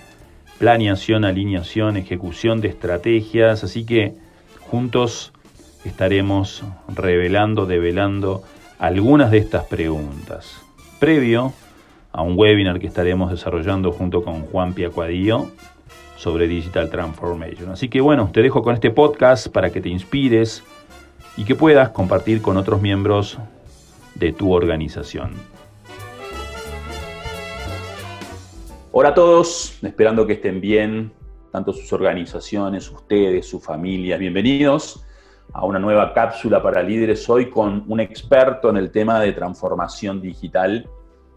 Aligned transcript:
planeación, 0.62 1.26
alineación, 1.26 1.98
ejecución 1.98 2.62
de 2.62 2.67
estrategias, 2.67 3.64
así 3.64 3.84
que 3.84 4.14
juntos 4.59 5.34
estaremos 5.86 6.64
revelando, 6.88 7.66
develando 7.66 8.44
algunas 8.78 9.31
de 9.31 9.40
estas 9.40 9.66
preguntas. 9.66 10.62
Previo 11.00 11.52
a 12.12 12.22
un 12.22 12.38
webinar 12.38 12.80
que 12.80 12.86
estaremos 12.86 13.31
desarrollando 13.31 13.92
junto 13.92 14.23
con 14.23 14.42
Juan 14.42 14.76
Piacuadillo 14.76 15.50
sobre 16.16 16.48
Digital 16.48 16.92
Transformation. 16.92 17.72
Así 17.72 17.90
que 17.90 18.00
bueno, 18.00 18.30
te 18.31 18.44
dejo 18.44 18.62
con 18.62 18.75
este 18.75 18.92
podcast 18.92 19.48
para 19.48 19.72
que 19.72 19.81
te 19.81 19.90
inspires 19.90 20.64
y 21.38 21.44
que 21.44 21.56
puedas 21.56 21.90
compartir 21.90 22.44
con 22.44 22.58
otros 22.58 22.84
miembros 22.84 23.40
de 24.14 24.31
tu 24.31 24.53
organización. 24.53 25.31
Hola 28.94 29.09
a 29.09 29.14
todos, 29.14 29.80
esperando 29.84 30.28
que 30.28 30.34
estén 30.34 30.59
bien, 30.59 31.14
tanto 31.50 31.72
sus 31.72 31.94
organizaciones, 31.94 32.92
ustedes, 32.92 33.45
sus 33.45 33.64
familias. 33.64 34.20
Bienvenidos 34.20 35.06
a 35.53 35.66
una 35.66 35.80
nueva 35.80 36.14
cápsula 36.14 36.61
para 36.61 36.84
líderes 36.84 37.30
hoy 37.30 37.50
con 37.50 37.86
un 37.88 38.02
experto 38.02 38.69
en 38.69 38.75
el 38.75 38.92
tema 38.92 39.22
de 39.22 39.31
transformación 39.31 40.19
digital, 40.19 40.89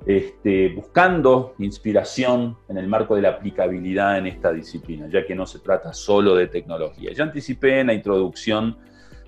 este, 0.04 0.70
buscando 0.70 1.54
inspiración 1.60 2.58
en 2.68 2.76
el 2.76 2.88
marco 2.88 3.14
de 3.14 3.22
la 3.22 3.28
aplicabilidad 3.28 4.18
en 4.18 4.26
esta 4.26 4.52
disciplina, 4.52 5.06
ya 5.08 5.24
que 5.24 5.36
no 5.36 5.46
se 5.46 5.60
trata 5.60 5.92
solo 5.92 6.34
de 6.34 6.48
tecnología. 6.48 7.12
Ya 7.12 7.22
anticipé 7.22 7.78
en 7.78 7.86
la 7.86 7.94
introducción 7.94 8.78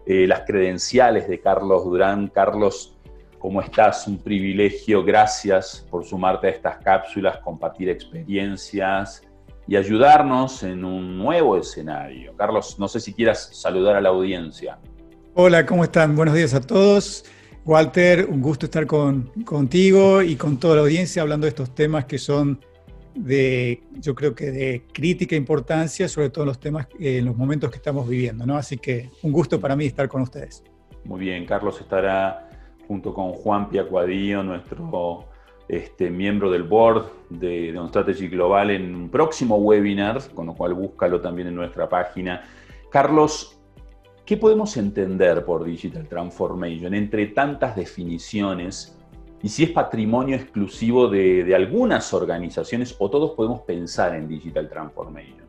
eh, 0.05 0.27
las 0.27 0.41
credenciales 0.41 1.29
de 1.29 1.39
Carlos 1.39 1.85
Durán. 1.85 2.27
Carlos 2.27 2.96
¿Cómo 3.47 3.61
estás? 3.61 4.09
Un 4.09 4.19
privilegio. 4.19 5.05
Gracias 5.05 5.87
por 5.89 6.05
sumarte 6.05 6.49
a 6.49 6.51
estas 6.51 6.79
cápsulas, 6.79 7.39
compartir 7.39 7.89
experiencias 7.89 9.23
y 9.69 9.77
ayudarnos 9.77 10.65
en 10.65 10.85
un 10.85 11.17
nuevo 11.17 11.57
escenario. 11.57 12.35
Carlos, 12.37 12.77
no 12.81 12.89
sé 12.89 12.99
si 12.99 13.15
quieras 13.15 13.51
saludar 13.53 13.95
a 13.95 14.01
la 14.01 14.09
audiencia. 14.09 14.81
Hola, 15.35 15.65
¿cómo 15.65 15.85
están? 15.85 16.17
Buenos 16.17 16.35
días 16.35 16.55
a 16.55 16.61
todos. 16.61 17.25
Walter, 17.65 18.27
un 18.29 18.43
gusto 18.43 18.67
estar 18.67 18.85
con, 18.85 19.31
contigo 19.45 20.23
y 20.23 20.35
con 20.35 20.59
toda 20.59 20.75
la 20.75 20.83
audiencia 20.83 21.23
hablando 21.23 21.45
de 21.45 21.51
estos 21.51 21.73
temas 21.73 22.07
que 22.07 22.19
son 22.19 22.59
de, 23.15 23.81
yo 24.01 24.17
creo 24.17 24.35
que 24.35 24.51
de 24.51 24.83
crítica 24.93 25.37
importancia, 25.37 26.09
sobre 26.09 26.31
todo 26.31 26.43
en 26.43 26.49
los 26.49 26.59
temas, 26.59 26.89
en 26.99 27.25
los 27.25 27.37
momentos 27.37 27.71
que 27.71 27.77
estamos 27.77 28.09
viviendo, 28.09 28.45
¿no? 28.45 28.57
Así 28.57 28.77
que 28.77 29.09
un 29.23 29.31
gusto 29.31 29.61
para 29.61 29.77
mí 29.77 29.87
estar 29.87 30.09
con 30.09 30.23
ustedes. 30.23 30.65
Muy 31.05 31.21
bien, 31.21 31.47
Carlos 31.47 31.81
estará 31.81 32.46
junto 32.87 33.13
con 33.13 33.33
Juan 33.33 33.69
Piacuadillo, 33.69 34.43
nuestro 34.43 35.27
este, 35.69 36.11
miembro 36.11 36.51
del 36.51 36.63
board 36.63 37.07
de, 37.31 37.73
de 37.73 37.89
Strategy 37.89 38.29
Global, 38.29 38.71
en 38.71 38.95
un 38.95 39.09
próximo 39.09 39.57
webinar, 39.57 40.21
con 40.35 40.47
lo 40.47 40.55
cual 40.55 40.75
búscalo 40.75 41.21
también 41.21 41.49
en 41.49 41.55
nuestra 41.55 41.89
página. 41.89 42.43
Carlos, 42.91 43.59
¿qué 44.25 44.37
podemos 44.37 44.77
entender 44.77 45.45
por 45.45 45.65
Digital 45.65 46.07
Transformation 46.09 46.95
entre 46.95 47.27
tantas 47.27 47.75
definiciones? 47.77 48.97
Y 49.43 49.49
si 49.49 49.65
es 49.65 49.71
patrimonio 49.71 50.37
exclusivo 50.37 51.09
de, 51.09 51.45
de 51.45 51.55
algunas 51.55 52.15
organizaciones 52.15 52.97
o 52.99 53.11
todos 53.11 53.33
podemos 53.33 53.61
pensar 53.61 54.15
en 54.15 54.29
Digital 54.29 54.69
Transformation. 54.69 55.47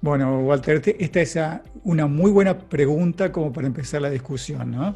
Bueno, 0.00 0.38
Walter, 0.40 0.80
esta 0.98 1.20
es 1.20 1.38
una 1.82 2.06
muy 2.06 2.30
buena 2.30 2.56
pregunta 2.56 3.32
como 3.32 3.52
para 3.52 3.66
empezar 3.66 4.00
la 4.00 4.10
discusión, 4.10 4.70
¿no? 4.70 4.94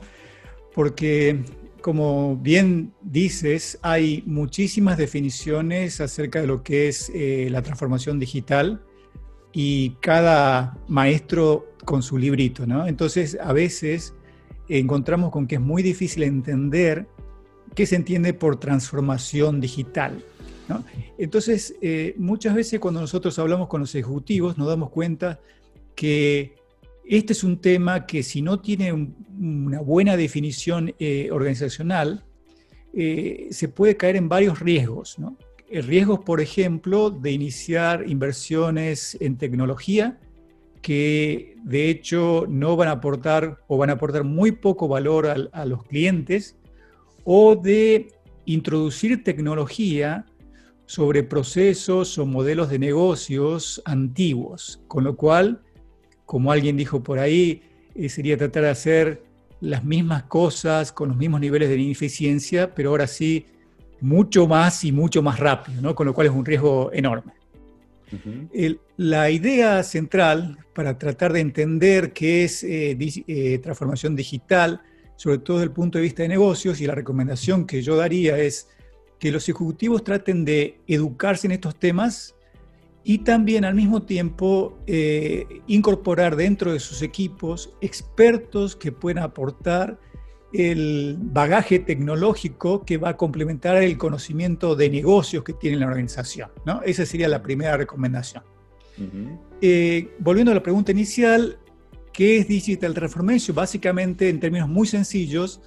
Porque 0.75 1.41
como 1.83 2.37
bien 2.37 2.93
dices, 3.03 3.79
hay 3.83 4.23
muchísimas 4.25 4.97
definiciones 4.97 6.01
acerca 6.01 6.41
de 6.41 6.47
lo 6.47 6.63
que 6.63 6.89
es 6.89 7.11
eh, 7.15 7.49
la 7.51 7.61
transformación 7.63 8.19
digital 8.19 8.81
y 9.53 9.91
cada 10.01 10.79
maestro 10.89 11.75
con 11.85 12.03
su 12.03 12.17
librito, 12.17 12.67
¿no? 12.67 12.87
Entonces, 12.87 13.37
a 13.43 13.53
veces 13.53 14.15
encontramos 14.69 15.31
con 15.31 15.47
que 15.47 15.57
es 15.57 15.61
muy 15.61 15.83
difícil 15.83 16.23
entender 16.23 17.07
qué 17.75 17.85
se 17.85 17.97
entiende 17.97 18.33
por 18.33 18.59
transformación 18.59 19.61
digital. 19.61 20.25
Entonces, 21.19 21.75
eh, 21.83 22.15
muchas 22.17 22.55
veces 22.55 22.81
cuando 22.81 23.01
nosotros 23.01 23.39
hablamos 23.39 23.69
con 23.69 23.83
los 23.83 23.95
ejecutivos 23.95 24.57
nos 24.57 24.69
damos 24.69 24.89
cuenta 24.89 25.39
que 25.95 26.55
este 27.05 27.33
es 27.33 27.45
un 27.45 27.61
tema 27.61 28.07
que 28.07 28.23
si 28.23 28.43
no 28.43 28.61
tiene 28.61 28.93
una 28.93 29.81
buena 29.81 30.17
definición 30.17 30.95
eh, 30.99 31.31
organizacional, 31.31 32.25
eh, 32.95 33.49
se 33.51 33.69
puede 33.69 33.97
caer 33.97 34.17
en 34.17 34.29
varios 34.29 34.61
riesgos. 34.61 35.19
¿no? 35.19 35.37
Riesgos, 35.71 36.21
por 36.21 36.41
ejemplo, 36.41 37.11
de 37.11 37.33
iniciar 37.33 38.09
inversiones 38.09 39.17
en 39.21 39.37
tecnología 39.37 40.19
que 40.83 41.57
de 41.63 41.89
hecho 41.89 42.45
no 42.49 42.77
van 42.77 42.89
a 42.89 42.93
aportar 42.93 43.59
o 43.69 43.79
van 43.79 43.91
a 43.91 43.95
aportar 43.95 44.25
muy 44.25 44.51
poco 44.51 44.89
valor 44.89 45.29
a, 45.29 45.37
a 45.53 45.65
los 45.65 45.85
clientes, 45.85 46.57
o 47.25 47.55
de 47.55 48.09
introducir 48.45 49.23
tecnología 49.23 50.27
sobre 50.87 51.23
procesos 51.23 52.19
o 52.19 52.27
modelos 52.27 52.69
de 52.69 52.81
negocios 52.81 53.81
antiguos, 53.85 54.83
con 54.89 55.05
lo 55.05 55.17
cual 55.17 55.63
como 56.33 56.51
alguien 56.51 56.79
dijo 56.79 57.03
por 57.03 57.19
ahí, 57.19 57.61
eh, 57.95 58.09
sería 58.09 58.39
tratar 58.39 58.63
de 58.63 58.71
hacer 58.71 59.23
las 59.61 59.85
mismas 59.85 60.23
cosas 60.23 60.91
con 60.91 61.11
los 61.11 61.19
mismos 61.19 61.43
niveles 61.43 61.69
de 61.69 61.77
ineficiencia, 61.77 62.75
pero 62.75 62.89
ahora 62.89 63.07
sí 63.07 63.45
mucho 64.01 64.47
más 64.49 64.83
y 64.83 64.93
mucho 64.93 65.23
más 65.23 65.39
rápido, 65.39 65.83
¿no? 65.83 65.95
con 65.95 66.07
lo 66.07 66.15
cual 66.15 66.29
es 66.29 66.33
un 66.33 66.47
riesgo 66.47 66.91
enorme. 66.91 67.35
la 68.97 69.29
idea 69.29 69.83
central 69.83 70.57
para 70.75 70.97
tratar 70.97 71.35
de 71.35 71.41
entender 71.41 72.15
qué 72.15 72.45
es 72.45 72.65
eh, 72.65 72.97
eh, 72.99 73.59
transformación 73.59 74.17
digital, 74.17 74.81
sobre 75.17 75.37
todo 75.37 75.59
desde 75.59 75.67
el 75.67 75.73
punto 75.73 75.99
de 75.99 76.03
vista 76.05 76.23
de 76.23 76.31
negocios, 76.31 76.81
y 76.81 76.87
la 76.87 76.95
recomendación 76.95 77.67
que 77.67 77.83
yo 77.83 77.95
daría 77.97 78.39
es 78.39 78.69
que 79.19 79.31
los 79.31 79.47
ejecutivos 79.51 80.03
traten 80.03 80.47
de 80.47 80.81
educarse 80.87 81.47
en 81.47 81.53
estos 81.53 81.79
temas 81.79 82.35
y 83.05 83.19
también 83.19 83.65
al 83.65 83.75
mismo 83.75 84.03
tiempo 84.03 84.79
eh, 84.87 85.47
incorporar 85.67 86.37
dentro 86.37 86.73
de 86.73 86.81
sus 86.81 87.03
equipos 87.03 87.75
expertos 87.81 88.77
que 88.77 88.93
puedan 88.93 89.25
aportar 89.25 89.99
el 90.53 91.17
bagaje 91.19 91.79
tecnológico 91.79 92.85
que 92.85 92.99
va 92.99 93.11
a 93.11 93.17
complementar 93.17 93.83
el 93.83 93.97
conocimiento 93.97 94.77
de 94.77 94.91
negocios 94.91 95.43
que 95.45 95.55
tiene 95.55 95.79
la 95.79 95.87
organización. 95.87 96.51
¿no? 96.67 96.83
Esa 96.83 97.07
sería 97.07 97.29
la 97.29 97.43
primera 97.43 97.77
recomendación. 97.77 98.45
Eh, 99.63 100.15
volviendo 100.19 100.53
a 100.53 100.55
la 100.55 100.63
pregunta 100.63 100.93
inicial, 100.93 101.59
¿Qué 102.13 102.37
es 102.37 102.49
Digital 102.49 102.93
Transformation? 102.93 103.55
Básicamente, 103.55 104.29
en 104.29 104.39
términos 104.39 104.69
muy 104.69 104.87
sencillos, 104.87 105.63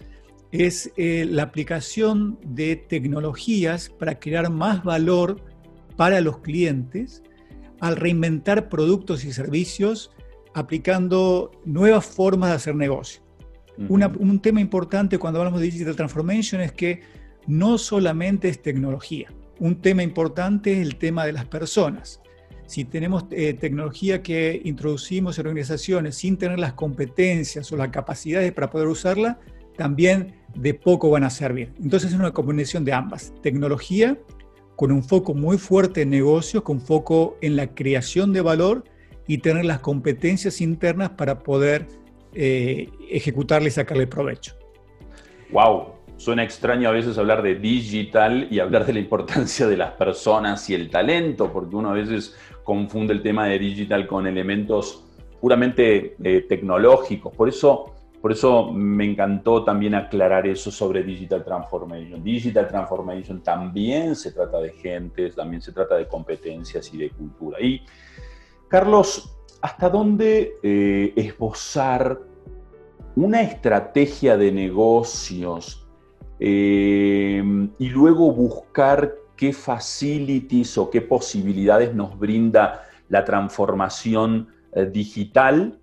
es 0.51 0.91
eh, 0.95 1.25
la 1.27 1.43
aplicación 1.43 2.37
de 2.43 2.75
tecnologías 2.75 3.89
para 3.89 4.19
crear 4.19 4.51
más 4.51 4.83
valor 4.83 5.41
para 5.95 6.21
los 6.21 6.39
clientes 6.39 7.23
al 7.79 7.95
reinventar 7.95 8.69
productos 8.69 9.25
y 9.25 9.33
servicios 9.33 10.11
aplicando 10.53 11.51
nuevas 11.65 12.05
formas 12.05 12.49
de 12.49 12.55
hacer 12.55 12.75
negocio. 12.75 13.21
un 13.77 14.39
tema 14.41 14.61
importante 14.61 15.17
cuando 15.19 15.39
hablamos 15.39 15.59
de 15.59 15.65
Digital 15.67 15.95
Transformation 15.95 16.61
es 16.61 16.71
que 16.71 17.01
no 17.47 17.77
solamente 17.77 18.47
es 18.47 18.61
tecnología. 18.61 19.29
Un 19.59 19.81
tema 19.81 20.03
importante 20.03 20.73
es 20.73 20.79
el 20.79 20.95
tema 20.95 21.25
de 21.25 21.33
las 21.33 21.45
personas. 21.45 22.21
Si 22.65 22.83
tenemos 22.83 23.25
eh, 23.31 23.53
tecnología 23.53 24.23
que 24.23 24.59
introducimos 24.63 25.37
en 25.37 25.47
organizaciones 25.47 26.15
sin 26.15 26.37
tener 26.37 26.57
las 26.57 26.73
competencias 26.73 27.71
o 27.71 27.77
las 27.77 27.89
capacidades 27.89 28.51
para 28.53 28.69
poder 28.69 28.87
usarla, 28.87 29.39
también 29.77 30.35
de 30.55 30.73
poco 30.73 31.09
van 31.09 31.23
a 31.25 31.29
servir. 31.29 31.73
Entonces 31.81 32.11
es 32.11 32.17
una 32.17 32.31
combinación 32.31 32.83
de 32.83 32.93
ambas. 32.93 33.33
Tecnología 33.43 34.17
con 34.75 34.91
un 34.91 35.03
foco 35.03 35.33
muy 35.33 35.57
fuerte 35.57 36.01
en 36.01 36.09
negocios, 36.09 36.63
con 36.63 36.81
foco 36.81 37.37
en 37.41 37.55
la 37.55 37.73
creación 37.73 38.33
de 38.33 38.41
valor 38.41 38.83
y 39.27 39.39
tener 39.39 39.65
las 39.65 39.79
competencias 39.79 40.61
internas 40.61 41.11
para 41.11 41.39
poder 41.39 41.87
eh, 42.33 42.89
ejecutarle 43.09 43.69
y 43.69 43.71
sacarle 43.71 44.07
provecho. 44.07 44.55
¡Wow! 45.51 45.95
Suena 46.17 46.43
extraño 46.43 46.89
a 46.89 46.91
veces 46.91 47.17
hablar 47.17 47.41
de 47.41 47.55
digital 47.55 48.47
y 48.49 48.59
hablar 48.59 48.85
de 48.85 48.93
la 48.93 48.99
importancia 48.99 49.67
de 49.67 49.77
las 49.77 49.91
personas 49.91 50.69
y 50.69 50.73
el 50.73 50.89
talento, 50.89 51.51
porque 51.51 51.75
uno 51.75 51.89
a 51.89 51.93
veces 51.93 52.35
confunde 52.63 53.13
el 53.13 53.21
tema 53.21 53.47
de 53.47 53.59
digital 53.59 54.07
con 54.07 54.25
elementos 54.27 55.03
puramente 55.41 56.15
eh, 56.23 56.45
tecnológicos. 56.47 57.35
Por 57.35 57.49
eso, 57.49 57.94
por 58.25 58.31
eso 58.31 58.71
me 58.73 59.05
encantó 59.05 59.63
también 59.63 59.93
aclarar 59.93 60.47
eso 60.47 60.71
sobre 60.71 61.03
Digital 61.03 61.43
Transformation. 61.43 62.23
Digital 62.23 62.67
Transformation 62.67 63.43
también 63.43 64.15
se 64.15 64.31
trata 64.31 64.59
de 64.61 64.71
gentes, 64.71 65.35
también 65.35 65.61
se 65.61 65.71
trata 65.71 65.93
de 65.93 66.07
competencias 66.07 66.91
y 66.91 66.97
de 66.97 67.11
cultura. 67.11 67.61
Y 67.61 67.85
Carlos, 68.67 69.37
¿hasta 69.61 69.91
dónde 69.91 70.55
eh, 70.63 71.13
esbozar 71.15 72.19
una 73.15 73.43
estrategia 73.43 74.37
de 74.37 74.51
negocios 74.51 75.87
eh, 76.39 77.43
y 77.77 77.89
luego 77.89 78.31
buscar 78.31 79.13
qué 79.35 79.53
facilities 79.53 80.79
o 80.79 80.89
qué 80.89 81.01
posibilidades 81.01 81.93
nos 81.93 82.17
brinda 82.17 82.85
la 83.07 83.23
transformación 83.23 84.47
eh, 84.73 84.87
digital? 84.87 85.79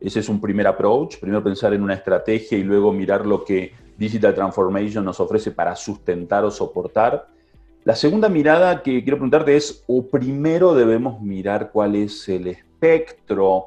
Ese 0.00 0.20
es 0.20 0.28
un 0.30 0.40
primer 0.40 0.66
approach, 0.66 1.18
primero 1.18 1.44
pensar 1.44 1.74
en 1.74 1.82
una 1.82 1.94
estrategia 1.94 2.56
y 2.56 2.64
luego 2.64 2.92
mirar 2.92 3.26
lo 3.26 3.44
que 3.44 3.72
Digital 3.98 4.34
Transformation 4.34 5.04
nos 5.04 5.20
ofrece 5.20 5.50
para 5.50 5.76
sustentar 5.76 6.42
o 6.44 6.50
soportar. 6.50 7.28
La 7.84 7.94
segunda 7.94 8.30
mirada 8.30 8.82
que 8.82 9.02
quiero 9.02 9.18
preguntarte 9.18 9.56
es, 9.56 9.84
o 9.86 10.06
primero 10.06 10.74
debemos 10.74 11.20
mirar 11.20 11.70
cuál 11.70 11.96
es 11.96 12.26
el 12.30 12.46
espectro, 12.46 13.66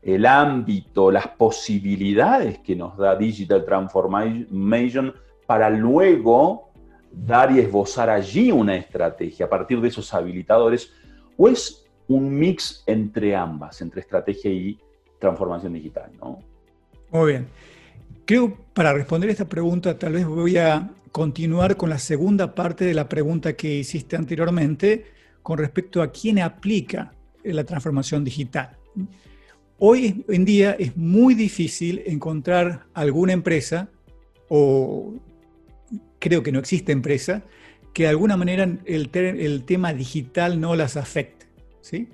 el 0.00 0.24
ámbito, 0.24 1.10
las 1.10 1.26
posibilidades 1.26 2.60
que 2.60 2.76
nos 2.76 2.96
da 2.96 3.16
Digital 3.16 3.64
Transformation 3.64 5.14
para 5.46 5.68
luego 5.68 6.70
dar 7.10 7.50
y 7.50 7.58
esbozar 7.58 8.08
allí 8.08 8.52
una 8.52 8.76
estrategia 8.76 9.46
a 9.46 9.48
partir 9.48 9.80
de 9.80 9.88
esos 9.88 10.14
habilitadores, 10.14 10.92
o 11.36 11.48
es 11.48 11.84
un 12.06 12.32
mix 12.36 12.84
entre 12.86 13.34
ambas, 13.34 13.80
entre 13.80 14.00
estrategia 14.00 14.50
y 14.50 14.78
transformación 15.22 15.72
digital, 15.72 16.10
¿no? 16.20 16.40
Muy 17.12 17.32
bien. 17.32 17.46
Creo, 18.24 18.56
para 18.74 18.92
responder 18.92 19.30
esta 19.30 19.48
pregunta, 19.48 19.96
tal 19.96 20.14
vez 20.14 20.26
voy 20.26 20.56
a 20.56 20.90
continuar 21.12 21.76
con 21.76 21.90
la 21.90 21.98
segunda 21.98 22.54
parte 22.54 22.84
de 22.84 22.92
la 22.92 23.08
pregunta 23.08 23.52
que 23.52 23.72
hiciste 23.72 24.16
anteriormente 24.16 25.04
con 25.42 25.58
respecto 25.58 26.02
a 26.02 26.10
quién 26.10 26.40
aplica 26.40 27.12
la 27.44 27.62
transformación 27.62 28.24
digital. 28.24 28.76
Hoy 29.78 30.24
en 30.28 30.44
día 30.44 30.72
es 30.72 30.96
muy 30.96 31.34
difícil 31.34 32.02
encontrar 32.06 32.86
alguna 32.92 33.32
empresa, 33.32 33.88
o 34.48 35.14
creo 36.18 36.42
que 36.42 36.50
no 36.50 36.58
existe 36.58 36.90
empresa, 36.90 37.44
que 37.92 38.04
de 38.04 38.08
alguna 38.08 38.36
manera 38.36 38.64
el, 38.64 39.10
el 39.14 39.64
tema 39.64 39.92
digital 39.92 40.60
no 40.60 40.74
las 40.74 40.96
afecte. 40.96 41.46
¿sí? 41.80 42.08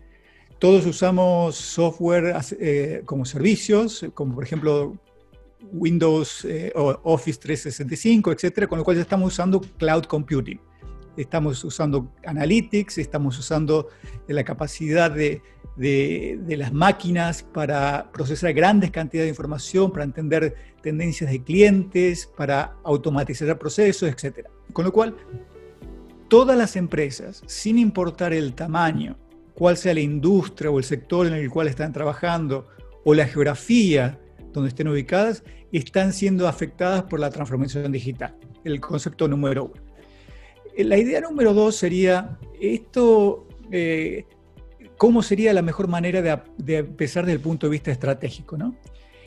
Todos 0.58 0.86
usamos 0.86 1.54
software 1.54 2.34
eh, 2.58 3.02
como 3.04 3.24
servicios, 3.24 4.04
como 4.14 4.34
por 4.34 4.42
ejemplo 4.42 4.96
Windows 5.72 6.44
eh, 6.44 6.72
o 6.74 6.98
Office 7.04 7.38
365, 7.38 8.32
etcétera, 8.32 8.66
con 8.66 8.78
lo 8.78 8.84
cual 8.84 8.96
ya 8.96 9.02
estamos 9.02 9.32
usando 9.34 9.60
cloud 9.60 10.04
computing. 10.04 10.60
Estamos 11.16 11.62
usando 11.62 12.12
analytics, 12.26 12.98
estamos 12.98 13.38
usando 13.38 13.88
la 14.26 14.42
capacidad 14.44 15.10
de, 15.10 15.42
de, 15.76 16.56
las 16.56 16.72
máquinas 16.72 17.42
para 17.42 18.10
procesar 18.12 18.52
grandes 18.52 18.90
cantidades 18.90 19.26
de 19.26 19.30
información, 19.30 19.92
para 19.92 20.04
entender 20.04 20.54
tendencias 20.82 21.30
de 21.30 21.42
clientes, 21.42 22.28
para 22.36 22.76
automatizar 22.84 23.56
procesos, 23.58 24.08
etcétera. 24.08 24.50
Con 24.72 24.84
lo 24.84 24.92
cual, 24.92 25.16
todas 26.28 26.56
las 26.56 26.76
empresas, 26.76 27.42
sin 27.46 27.78
importar 27.78 28.32
el 28.32 28.54
tamaño, 28.54 29.16
cuál 29.58 29.76
sea 29.76 29.92
la 29.92 29.98
industria 29.98 30.70
o 30.70 30.78
el 30.78 30.84
sector 30.84 31.26
en 31.26 31.32
el 31.32 31.50
cual 31.50 31.66
están 31.66 31.92
trabajando, 31.92 32.68
o 33.04 33.12
la 33.12 33.26
geografía 33.26 34.16
donde 34.52 34.68
estén 34.68 34.86
ubicadas, 34.86 35.42
están 35.72 36.12
siendo 36.12 36.46
afectadas 36.46 37.02
por 37.02 37.18
la 37.18 37.28
transformación 37.28 37.90
digital. 37.90 38.36
El 38.62 38.80
concepto 38.80 39.26
número 39.26 39.64
uno. 39.64 39.82
La 40.76 40.96
idea 40.96 41.20
número 41.20 41.54
dos 41.54 41.74
sería, 41.74 42.38
esto, 42.60 43.48
eh, 43.72 44.26
¿cómo 44.96 45.24
sería 45.24 45.52
la 45.52 45.62
mejor 45.62 45.88
manera 45.88 46.22
de, 46.22 46.76
empezar 46.76 47.24
desde 47.24 47.34
el 47.34 47.42
punto 47.42 47.66
de 47.66 47.72
vista 47.72 47.90
estratégico? 47.90 48.56
¿no? 48.56 48.76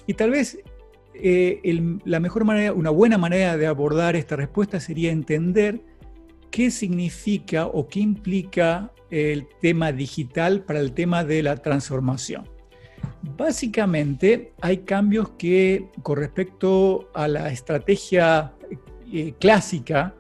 Y 0.08 0.14
tal 0.14 0.32
vez 0.32 0.60
eh, 1.14 1.60
la 2.06 2.22
mejor 2.22 2.46
manera, 2.46 2.72
una 2.72 2.90
buena 2.90 3.18
manera 3.18 3.58
de 3.58 3.68
abordar 3.68 4.16
esta 4.16 4.38
respuesta 4.38 4.80
sería 4.80 5.12
entender 5.12 5.82
qué 6.52 6.70
significa 6.70 7.66
o 7.66 7.88
qué 7.88 8.02
implica 8.02 8.92
el 9.10 9.48
tema 9.62 9.92
digital 9.92 10.64
para 10.64 10.80
el 10.80 10.94
tema 10.94 11.24
de 11.24 11.44
la 11.44 11.56
transformación. 11.58 12.48
Básicamente 13.38 14.54
hay 14.62 14.80
cambios 14.80 15.30
que 15.38 15.88
con 16.04 16.18
respecto 16.18 17.10
a 17.14 17.28
la 17.28 17.52
estrategia 17.52 18.54
eh, 19.12 19.34
clásica 19.40 20.16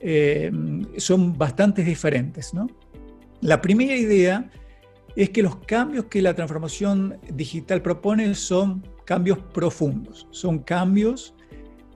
eh, 0.00 0.50
son 0.96 1.36
bastante 1.36 1.82
diferentes. 1.82 2.52
La 3.40 3.60
primera 3.60 3.94
idea 3.94 4.50
es 5.14 5.30
que 5.30 5.42
los 5.42 5.56
cambios 5.56 6.06
que 6.06 6.20
la 6.20 6.34
transformación 6.34 7.18
digital 7.32 7.82
propone 7.82 8.34
son 8.34 8.86
cambios 9.04 9.38
profundos, 9.38 10.26
son 10.30 10.58
cambios 10.58 11.35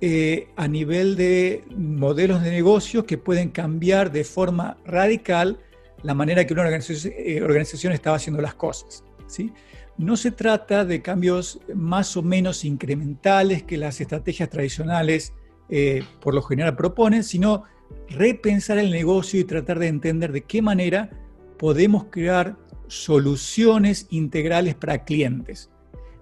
eh, 0.00 0.48
a 0.56 0.66
nivel 0.66 1.16
de 1.16 1.64
modelos 1.76 2.42
de 2.42 2.50
negocios 2.50 3.04
que 3.04 3.18
pueden 3.18 3.50
cambiar 3.50 4.10
de 4.10 4.24
forma 4.24 4.78
radical 4.84 5.58
la 6.02 6.14
manera 6.14 6.46
que 6.46 6.54
una 6.54 6.62
organización, 6.62 7.12
organización 7.42 7.92
estaba 7.92 8.16
haciendo 8.16 8.40
las 8.40 8.54
cosas. 8.54 9.04
¿sí? 9.26 9.52
no 10.00 10.16
se 10.16 10.30
trata 10.30 10.86
de 10.86 11.02
cambios 11.02 11.60
más 11.74 12.16
o 12.16 12.22
menos 12.22 12.64
incrementales 12.64 13.64
que 13.64 13.76
las 13.76 14.00
estrategias 14.00 14.48
tradicionales 14.48 15.34
eh, 15.68 16.02
por 16.22 16.34
lo 16.34 16.40
general 16.40 16.74
proponen, 16.74 17.22
sino 17.22 17.64
repensar 18.08 18.78
el 18.78 18.90
negocio 18.90 19.38
y 19.38 19.44
tratar 19.44 19.78
de 19.78 19.88
entender 19.88 20.32
de 20.32 20.40
qué 20.40 20.62
manera 20.62 21.10
podemos 21.58 22.06
crear 22.10 22.56
soluciones 22.86 24.06
integrales 24.08 24.74
para 24.74 25.04
clientes, 25.04 25.70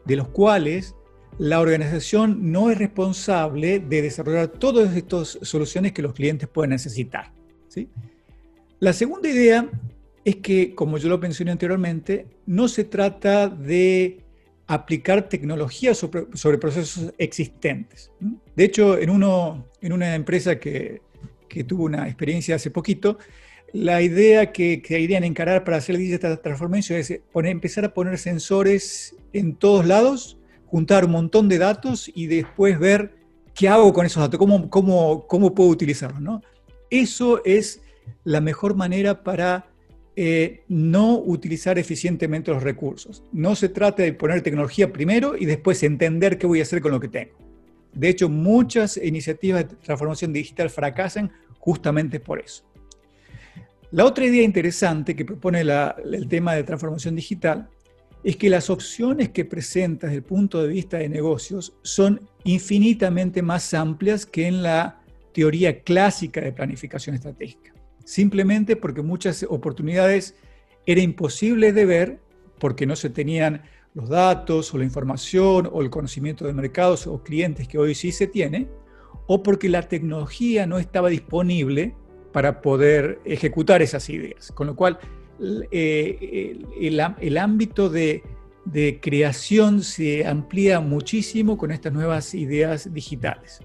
de 0.05 0.17
los 0.17 0.29
cuales 0.29 0.97
la 1.39 1.61
organización 1.61 2.51
no 2.53 2.71
es 2.71 2.79
responsable 2.79 3.79
de 3.79 4.03
desarrollar 4.03 4.49
todas 4.49 4.95
estas 4.97 5.39
soluciones 5.43 5.93
que 5.93 6.03
los 6.03 6.13
clientes 6.13 6.49
pueden 6.49 6.71
necesitar. 6.71 7.33
¿sí? 7.69 7.89
La 8.81 8.93
segunda 8.93 9.29
idea 9.29 9.69
es 10.25 10.37
que, 10.37 10.75
como 10.75 10.99
yo 10.99 11.09
lo 11.09 11.19
mencioné 11.19 11.53
anteriormente, 11.53 12.27
no 12.47 12.67
se 12.67 12.85
trata 12.85 13.49
de 13.49 14.25
aplicar 14.67 15.29
tecnología 15.29 15.95
sobre, 15.95 16.59
procesos 16.59 17.15
existentes. 17.19 18.11
De 18.55 18.65
hecho, 18.65 18.99
en, 18.99 19.11
una 19.11 20.15
empresa 20.15 20.59
que, 20.59 21.01
tuvo 21.67 21.85
una 21.85 22.07
experiencia 22.07 22.57
hace 22.57 22.71
poquito, 22.71 23.19
la 23.73 24.03
idea 24.03 24.53
que, 24.53 24.83
que 24.83 24.97
querían 24.97 25.25
encarar 25.25 25.65
para 25.65 25.77
hacer 25.77 25.97
Digital 25.97 26.41
Transformation 26.41 26.99
es 26.99 27.21
poner, 27.33 27.53
empezar 27.53 27.85
a 27.85 27.95
poner 27.95 28.19
sensores 28.19 29.15
en 29.33 29.55
todos 29.55 29.87
lados, 29.87 30.38
juntar 30.71 31.05
un 31.05 31.13
montón 31.13 31.49
de 31.49 31.59
datos 31.59 32.11
y 32.15 32.27
después 32.27 32.79
ver 32.79 33.17
qué 33.55 33.69
hago 33.69 33.93
con 33.93 34.07
esos 34.07 34.23
datos, 34.23 34.39
cómo, 34.39 34.69
cómo, 34.71 35.27
cómo 35.27 35.55
puedo 35.55 35.71
utilizarlos. 35.71 36.21
¿no? 36.21 36.43
Eso 36.91 37.43
es 37.45 37.83
la 38.25 38.41
mejor 38.41 38.75
manera 38.77 39.23
para 39.23 39.67
eh, 40.15 40.65
no 40.69 41.19
utilizar 41.19 41.79
eficientemente 41.79 42.51
los 42.51 42.63
recursos. 42.63 43.23
No 43.33 43.55
se 43.55 43.69
trata 43.69 44.03
de 44.03 44.13
poner 44.13 44.43
tecnología 44.43 44.93
primero 44.93 45.37
y 45.37 45.47
después 45.47 45.83
entender 45.83 46.39
qué 46.39 46.47
voy 46.47 46.61
a 46.61 46.63
hacer 46.63 46.81
con 46.81 46.93
lo 46.93 47.01
que 47.01 47.09
tengo. 47.09 47.33
De 47.95 48.09
hecho, 48.09 48.29
muchas 48.29 48.97
iniciativas 48.97 49.69
de 49.69 49.77
transformación 49.77 50.33
digital 50.33 50.71
fracasan 50.71 51.33
justamente 51.59 52.21
por 52.21 52.41
eso. 52.41 52.65
La 53.91 54.05
otra 54.05 54.27
idea 54.27 54.43
interesante 54.43 55.17
que 55.17 55.25
propone 55.25 55.63
el 55.63 56.29
tema 56.29 56.55
de 56.55 56.63
transformación 56.63 57.17
digital 57.17 57.71
es 58.25 58.37
que 58.37 58.51
las 58.51 58.71
opciones 58.71 59.31
que 59.31 59.45
presenta 59.45 60.07
desde 60.07 60.19
el 60.19 60.25
punto 60.25 60.63
de 60.63 60.69
vista 60.69 60.99
de 60.99 61.09
negocios 61.09 61.75
son 61.83 62.29
infinitamente 62.45 63.43
más 63.43 63.75
amplias 63.75 64.27
que 64.27 64.47
en 64.47 64.63
la 64.63 65.03
teoría 65.33 65.83
clásica 65.83 66.41
de 66.41 66.53
planificación 66.53 67.15
estratégica. 67.15 67.73
Simplemente 68.05 68.77
porque 68.77 69.03
muchas 69.03 69.45
oportunidades 69.49 70.35
era 70.87 71.01
imposible 71.01 71.73
de 71.73 71.85
ver 71.85 72.21
porque 72.59 72.87
no 72.87 72.97
se 72.97 73.11
tenían 73.11 73.63
los 73.95 74.09
datos 74.09 74.73
o 74.73 74.79
la 74.79 74.85
información 74.85 75.69
o 75.73 75.83
el 75.83 75.91
conocimiento 75.91 76.47
de 76.47 76.53
mercados 76.53 77.07
o 77.07 77.23
clientes 77.23 77.69
que 77.69 77.79
hoy 77.79 77.95
sí 77.95 78.13
se 78.13 78.27
tiene, 78.27 78.69
o 79.27 79.43
porque 79.43 79.69
la 79.69 79.83
tecnología 79.83 80.67
no 80.67 80.79
estaba 80.79 81.09
disponible 81.09 81.95
para 82.33 82.61
poder 82.63 83.21
ejecutar 83.25 83.83
esas 83.83 84.09
ideas. 84.09 84.53
Con 84.53 84.67
lo 84.67 84.77
cual, 84.77 84.99
eh, 85.41 86.59
el, 86.81 87.39
ámbito 87.39 87.89
de, 87.89 88.23
creación 89.01 89.83
se 89.83 90.27
amplía 90.27 90.81
muchísimo 90.81 91.57
con 91.57 91.71
estas 91.71 91.93
nuevas 91.93 92.35
ideas 92.35 92.93
digitales. 92.93 93.61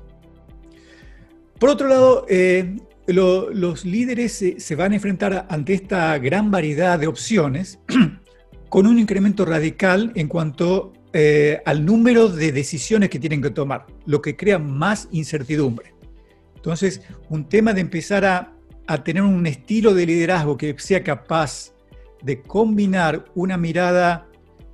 Por 1.60 1.70
otro 1.70 1.88
lado, 1.88 2.26
eh, 2.30 2.78
los 3.08 3.86
líderes 3.86 4.44
se, 4.58 4.76
van 4.76 4.92
a 4.92 4.96
enfrentar 4.96 5.46
ante 5.50 5.74
esta 5.74 6.18
gran 6.20 6.52
variedad 6.52 7.00
de 7.00 7.08
opciones 7.08 7.80
con 8.70 8.88
un 8.88 9.00
incremento 9.00 9.46
radical 9.46 10.12
en 10.16 10.28
cuanto 10.28 10.94
eh, 11.12 11.62
al 11.66 11.86
número 11.86 12.28
de 12.30 12.52
decisiones 12.52 13.10
que 13.10 13.20
tienen 13.20 13.42
que 13.42 13.52
tomar, 13.52 13.86
lo 14.06 14.22
que 14.22 14.36
crea 14.36 14.58
más 14.58 15.08
incertidumbre. 15.12 15.94
Entonces, 16.56 17.02
un 17.30 17.48
tema 17.48 17.74
de 17.74 17.82
empezar 17.82 18.26
a 18.26 18.54
a 18.88 19.04
tener 19.04 19.24
un 19.24 19.46
estilo 19.48 19.94
de 19.94 20.06
liderazgo 20.06 20.58
que 20.58 20.76
sea 20.78 21.04
capaz 21.04 21.74
de 22.22 22.42
combinar 22.42 23.26
una 23.36 23.58
mirada 23.58 24.28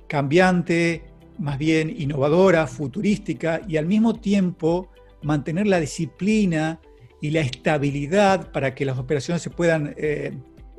cambiante, 0.08 1.04
más 1.38 1.58
bien 1.58 1.94
innovadora, 1.96 2.66
futurística, 2.66 3.60
y 3.68 3.76
al 3.76 3.86
mismo 3.86 4.14
tiempo 4.14 4.90
mantener 5.22 5.66
la 5.66 5.80
disciplina 5.80 6.80
y 7.20 7.30
la 7.30 7.40
estabilidad 7.40 8.50
para 8.52 8.74
que 8.74 8.84
las 8.84 8.98
operaciones 8.98 9.42
se 9.42 9.50
puedan 9.50 9.94
eh, 9.96 10.32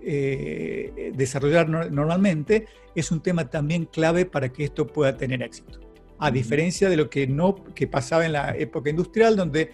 eh, 0.04 1.12
desarrollar 1.16 1.70
normalmente, 1.70 2.66
es 2.96 3.12
un 3.12 3.22
tema 3.22 3.50
también 3.50 3.86
clave 3.86 4.26
para 4.26 4.50
que 4.50 4.64
esto 4.64 4.88
pueda 4.88 5.16
tener 5.16 5.44
éxito. 5.44 5.80
A 6.20 6.32
diferencia 6.32 6.90
de 6.90 6.98
lo 6.98 7.10
que, 7.10 7.28
no, 7.28 7.56
que 7.76 7.88
pasaba 7.88 8.26
en 8.26 8.34
la 8.34 8.56
época 8.58 8.90
industrial, 8.90 9.36
donde 9.36 9.72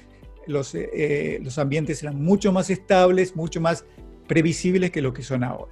los, 0.48 0.74
eh, 0.76 1.40
los 1.44 1.58
ambientes 1.58 2.02
eran 2.04 2.22
mucho 2.22 2.52
más 2.52 2.70
estables, 2.70 3.36
mucho 3.36 3.62
más 3.62 3.86
previsibles 4.28 4.92
que 4.92 5.02
lo 5.02 5.14
que 5.14 5.24
son 5.24 5.44
ahora. 5.44 5.72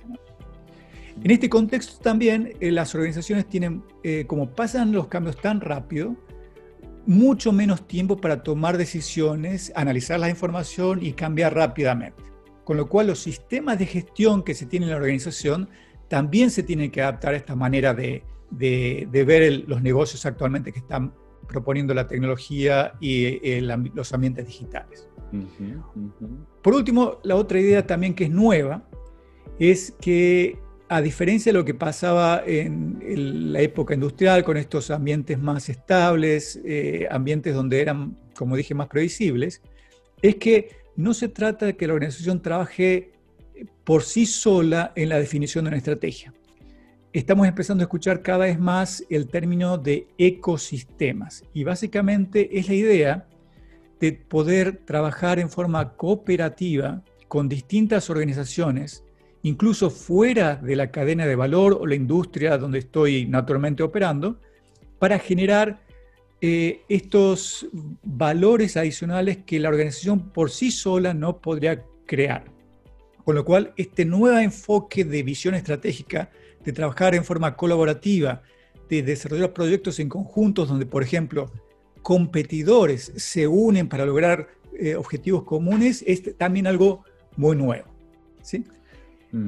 En 1.23 1.31
este 1.31 1.49
contexto 1.49 2.01
también 2.01 2.53
eh, 2.59 2.71
las 2.71 2.93
organizaciones 2.93 3.47
tienen, 3.47 3.83
eh, 4.03 4.25
como 4.27 4.49
pasan 4.49 4.91
los 4.91 5.07
cambios 5.07 5.37
tan 5.37 5.61
rápido, 5.61 6.15
mucho 7.05 7.51
menos 7.51 7.87
tiempo 7.87 8.17
para 8.17 8.43
tomar 8.43 8.77
decisiones, 8.77 9.71
analizar 9.75 10.19
la 10.19 10.29
información 10.29 11.03
y 11.03 11.13
cambiar 11.13 11.55
rápidamente. 11.55 12.23
Con 12.63 12.77
lo 12.77 12.89
cual 12.89 13.07
los 13.07 13.19
sistemas 13.19 13.79
de 13.79 13.85
gestión 13.85 14.43
que 14.43 14.55
se 14.55 14.65
tienen 14.65 14.89
en 14.89 14.95
la 14.95 15.01
organización 15.01 15.69
también 16.07 16.49
se 16.49 16.63
tienen 16.63 16.91
que 16.91 17.01
adaptar 17.01 17.33
a 17.33 17.37
esta 17.37 17.55
manera 17.55 17.93
de, 17.93 18.23
de, 18.49 19.23
ver 19.25 19.63
los 19.67 19.81
negocios 19.81 20.25
actualmente 20.25 20.71
que 20.71 20.79
están 20.79 21.13
proponiendo 21.47 21.93
la 21.93 22.07
tecnología 22.07 22.93
y 22.99 23.39
eh, 23.43 23.61
los 23.93 24.13
ambientes 24.13 24.47
digitales. 24.47 25.07
Por 26.61 26.73
último, 26.73 27.19
la 27.23 27.35
otra 27.35 27.59
idea 27.59 27.85
también 27.85 28.13
que 28.13 28.25
es 28.25 28.29
nueva 28.29 28.87
es 29.59 29.95
que 29.99 30.59
a 30.87 31.01
diferencia 31.01 31.51
de 31.51 31.57
lo 31.57 31.65
que 31.65 31.73
pasaba 31.73 32.43
en, 32.45 33.51
la 33.51 33.61
época 33.61 33.93
industrial 33.93 34.43
con 34.43 34.57
estos 34.57 34.91
ambientes 34.91 35.39
más 35.39 35.67
estables, 35.69 36.61
eh, 36.63 37.07
ambientes 37.09 37.53
donde 37.53 37.81
eran, 37.81 38.17
como 38.35 38.55
dije, 38.55 38.73
más 38.73 38.87
previsibles, 38.87 39.61
es 40.21 40.35
que 40.35 40.69
no 40.95 41.13
se 41.13 41.27
trata 41.27 41.65
de 41.65 41.75
que 41.75 41.87
la 41.87 41.93
organización 41.93 42.41
trabaje 42.41 43.13
por 43.83 44.03
sí 44.03 44.25
sola 44.25 44.93
en 44.95 45.09
la 45.09 45.19
definición 45.19 45.65
de 45.65 45.69
una 45.69 45.77
estrategia 45.77 46.33
estamos 47.19 47.47
empezando 47.47 47.81
a 47.81 47.85
escuchar 47.85 48.21
cada 48.21 48.39
vez 48.39 48.59
más 48.59 49.05
el 49.09 49.27
término 49.27 49.77
de 49.77 50.07
ecosistemas 50.17 51.45
y 51.53 51.63
básicamente 51.63 52.59
es 52.59 52.67
la 52.67 52.73
idea 52.73 53.27
de 54.01 54.11
poder 54.11 54.81
trabajar 54.83 55.39
en 55.39 55.49
forma 55.49 55.93
cooperativa 55.93 57.03
con 57.29 57.47
distintas 57.47 58.09
organizaciones, 58.09 59.05
incluso 59.43 59.89
fuera 59.89 60.57
de 60.57 60.75
la 60.75 60.91
cadena 60.91 61.25
de 61.25 61.37
valor 61.37 61.77
o 61.79 61.87
la 61.87 61.95
industria 61.95 62.57
donde 62.57 62.79
estoy 62.79 63.25
naturalmente 63.27 63.81
operando, 63.81 64.41
para 64.99 65.17
generar 65.17 65.79
eh, 66.41 66.81
estos 66.89 67.65
valores 68.03 68.75
adicionales 68.75 69.37
que 69.45 69.61
la 69.61 69.69
organización 69.69 70.31
por 70.31 70.51
sí 70.51 70.69
sola 70.69 71.13
no 71.13 71.39
podría 71.39 71.81
crear. 72.05 72.43
Con 73.23 73.35
lo 73.35 73.45
cual, 73.45 73.73
este 73.77 74.03
nuevo 74.03 74.37
enfoque 74.37 75.05
de 75.05 75.23
visión 75.23 75.55
estratégica 75.55 76.29
de 76.65 76.73
trabajar 76.73 77.15
en 77.15 77.23
forma 77.23 77.55
colaborativa, 77.55 78.41
de 78.89 79.03
desarrollar 79.03 79.53
proyectos 79.53 79.99
en 79.99 80.09
conjuntos 80.09 80.67
donde, 80.67 80.85
por 80.85 81.03
ejemplo, 81.03 81.51
competidores 82.01 83.11
se 83.15 83.47
unen 83.47 83.87
para 83.87 84.05
lograr 84.05 84.47
eh, 84.77 84.95
objetivos 84.95 85.43
comunes, 85.43 86.03
es 86.05 86.37
también 86.37 86.67
algo 86.67 87.03
muy 87.37 87.55
nuevo. 87.55 87.87
¿sí? 88.41 88.63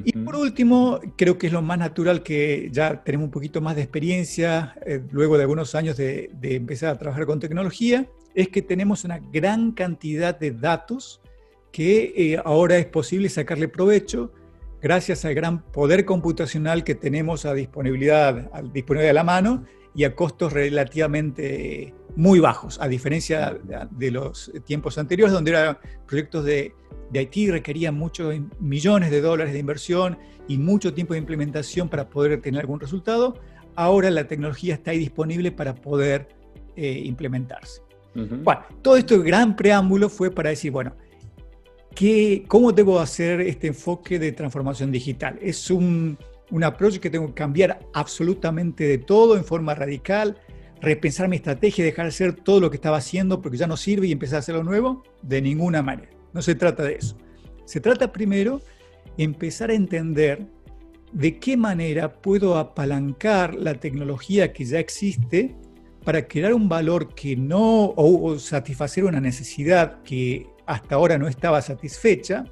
Y 0.04 0.12
por 0.12 0.36
último, 0.36 1.00
creo 1.16 1.38
que 1.38 1.46
es 1.46 1.52
lo 1.52 1.62
más 1.62 1.78
natural 1.78 2.22
que 2.22 2.68
ya 2.70 3.02
tenemos 3.02 3.26
un 3.26 3.30
poquito 3.30 3.60
más 3.62 3.74
de 3.74 3.82
experiencia, 3.82 4.74
eh, 4.84 5.00
luego 5.12 5.36
de 5.36 5.44
algunos 5.44 5.74
años 5.74 5.96
de, 5.96 6.30
empezar 6.42 6.90
a 6.90 6.98
trabajar 6.98 7.24
con 7.24 7.40
tecnología, 7.40 8.06
es 8.34 8.48
que 8.48 8.60
tenemos 8.60 9.04
una 9.04 9.18
gran 9.18 9.72
cantidad 9.72 10.38
de 10.38 10.50
datos 10.50 11.22
que 11.72 12.12
eh, 12.16 12.40
ahora 12.44 12.76
es 12.76 12.86
posible 12.86 13.30
sacarle 13.30 13.68
provecho 13.68 14.32
gracias 14.80 15.24
al 15.24 15.34
gran 15.34 15.62
poder 15.62 16.04
computacional 16.04 16.84
que 16.84 16.94
tenemos 16.94 17.44
a 17.44 17.54
disponibilidad, 17.54 18.50
a 18.52 18.62
disponibilidad 18.62 19.10
de 19.10 19.14
la 19.14 19.24
mano 19.24 19.64
y 19.94 20.04
a 20.04 20.14
costos 20.14 20.52
relativamente 20.52 21.94
muy 22.16 22.40
bajos, 22.40 22.80
a 22.80 22.88
diferencia 22.88 23.58
de 23.90 24.10
los 24.10 24.52
tiempos 24.64 24.98
anteriores, 24.98 25.32
donde 25.32 25.50
eran 25.52 25.78
proyectos 26.06 26.44
de, 26.44 26.74
de 27.10 27.22
IT 27.22 27.50
requerían 27.50 27.94
muchos 27.94 28.34
millones 28.60 29.10
de 29.10 29.20
dólares 29.20 29.52
de 29.52 29.58
inversión 29.58 30.18
y 30.46 30.58
mucho 30.58 30.94
tiempo 30.94 31.14
de 31.14 31.20
implementación 31.20 31.88
para 31.88 32.08
poder 32.08 32.40
tener 32.40 32.60
algún 32.60 32.80
resultado. 32.80 33.40
Ahora 33.76 34.10
la 34.10 34.26
tecnología 34.26 34.74
está 34.74 34.90
ahí 34.90 34.98
disponible 34.98 35.52
para 35.52 35.74
poder 35.74 36.28
eh, 36.76 37.02
implementarse. 37.04 37.82
Bueno, 38.14 38.62
todo 38.82 38.96
este 38.96 39.16
gran 39.18 39.54
preámbulo 39.54 40.08
fue 40.08 40.30
para 40.32 40.50
decir, 40.50 40.72
bueno, 40.72 40.96
¿Cómo 42.46 42.72
debo 42.72 43.00
hacer 43.00 43.40
este 43.40 43.66
enfoque 43.66 44.18
de 44.18 44.32
transformación 44.32 44.92
digital? 44.92 45.38
Es 45.42 45.70
un, 45.70 46.16
un 46.50 46.64
approach 46.64 46.98
que 46.98 47.10
tengo 47.10 47.26
que 47.28 47.34
cambiar 47.34 47.80
absolutamente 47.92 48.84
de 48.84 48.98
todo 48.98 49.36
en 49.36 49.44
forma 49.44 49.74
radical, 49.74 50.38
repensar 50.80 51.28
mi 51.28 51.36
estrategia, 51.36 51.84
dejar 51.84 52.04
de 52.04 52.10
hacer 52.10 52.32
todo 52.34 52.60
lo 52.60 52.70
que 52.70 52.76
estaba 52.76 52.98
haciendo 52.98 53.42
porque 53.42 53.58
ya 53.58 53.66
no 53.66 53.76
sirve 53.76 54.06
y 54.06 54.12
empezar 54.12 54.36
a 54.36 54.38
hacerlo 54.40 54.62
nuevo, 54.62 55.02
de 55.22 55.42
ninguna 55.42 55.82
manera. 55.82 56.10
No 56.32 56.42
se 56.42 56.54
trata 56.54 56.84
de 56.84 56.94
eso. 56.94 57.16
Se 57.64 57.80
trata 57.80 58.12
primero 58.12 58.60
empezar 59.16 59.70
a 59.70 59.74
entender 59.74 60.46
de 61.12 61.38
qué 61.38 61.56
manera 61.56 62.20
puedo 62.20 62.56
apalancar 62.56 63.54
la 63.54 63.74
tecnología 63.74 64.52
que 64.52 64.64
ya 64.64 64.78
existe 64.78 65.56
para 66.04 66.28
crear 66.28 66.54
un 66.54 66.68
valor 66.68 67.14
que 67.14 67.36
no, 67.36 67.92
o 67.96 68.38
satisfacer 68.38 69.04
una 69.04 69.20
necesidad 69.20 70.02
que 70.02 70.46
hasta 70.68 70.96
ahora 70.96 71.16
no 71.16 71.26
estaba 71.28 71.62
satisfecha, 71.62 72.44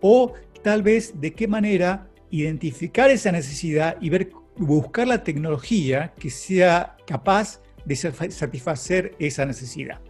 o 0.00 0.32
tal 0.62 0.82
vez 0.82 1.20
de 1.20 1.34
qué 1.34 1.46
manera 1.46 2.08
identificar 2.30 3.10
esa 3.10 3.30
necesidad 3.30 3.98
y 4.00 4.08
ver, 4.08 4.30
buscar 4.56 5.06
la 5.06 5.22
tecnología 5.22 6.14
que 6.18 6.30
sea 6.30 6.96
capaz 7.06 7.60
de 7.84 7.96
satisfacer 7.96 9.14
esa 9.18 9.44
necesidad. 9.44 10.00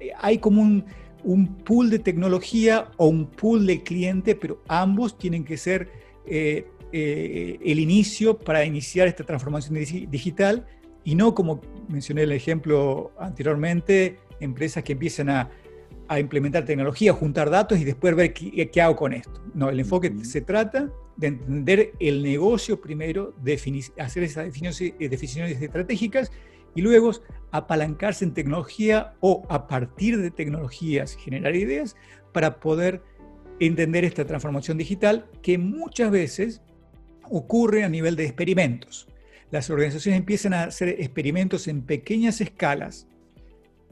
Eh, 0.00 0.10
hay 0.18 0.38
como 0.38 0.60
un, 0.60 1.46
pool 1.64 1.88
de 1.88 2.00
tecnología 2.00 2.90
o 2.96 3.06
un 3.06 3.26
pool 3.26 3.64
de 3.64 3.84
cliente, 3.84 4.34
pero 4.34 4.60
ambos 4.66 5.16
tienen 5.16 5.44
que 5.44 5.56
ser 5.56 5.88
eh, 6.26 6.66
eh, 6.90 7.60
el 7.64 7.78
inicio 7.78 8.36
para 8.36 8.64
iniciar 8.64 9.06
esta 9.06 9.22
transformación 9.22 9.78
digital 10.10 10.66
y 11.04 11.14
no 11.14 11.32
como 11.32 11.60
mencioné 11.88 12.24
el 12.24 12.32
ejemplo 12.32 13.12
anteriormente, 13.20 14.18
empresas 14.40 14.82
que 14.82 14.94
empiezan 14.94 15.30
a 15.30 15.50
a 16.12 16.20
implementar 16.20 16.66
tecnología, 16.66 17.14
juntar 17.14 17.48
datos 17.48 17.78
y 17.78 17.84
después 17.84 18.14
ver 18.14 18.34
qué, 18.34 18.82
hago 18.82 18.96
con 18.96 19.14
esto. 19.14 19.42
No, 19.54 19.70
el 19.70 19.80
enfoque 19.80 20.12
se 20.24 20.42
trata 20.42 20.90
de 21.16 21.28
entender 21.28 21.94
el 22.00 22.22
negocio 22.22 22.82
primero, 22.82 23.34
hacer 23.98 24.22
esas 24.22 24.44
definiciones, 24.44 24.94
eh, 25.00 25.08
definiciones 25.08 25.62
estratégicas 25.62 26.30
y 26.74 26.82
luego 26.82 27.12
apalancarse 27.50 28.26
en 28.26 28.34
tecnología 28.34 29.14
o 29.20 29.46
a 29.48 29.66
partir 29.66 30.20
de 30.20 30.30
tecnologías 30.30 31.16
generar 31.16 31.56
ideas 31.56 31.96
para 32.32 32.60
poder 32.60 33.02
entender 33.58 34.04
esta 34.04 34.26
transformación 34.26 34.76
digital 34.76 35.30
que 35.40 35.56
muchas 35.56 36.10
veces 36.10 36.60
ocurre 37.30 37.84
a 37.84 37.88
nivel 37.88 38.16
de 38.16 38.24
experimentos. 38.26 39.08
Las 39.50 39.70
organizaciones 39.70 40.18
empiezan 40.18 40.52
a 40.52 40.64
hacer 40.64 40.90
experimentos 40.90 41.68
en 41.68 41.80
pequeñas 41.80 42.42
escalas 42.42 43.06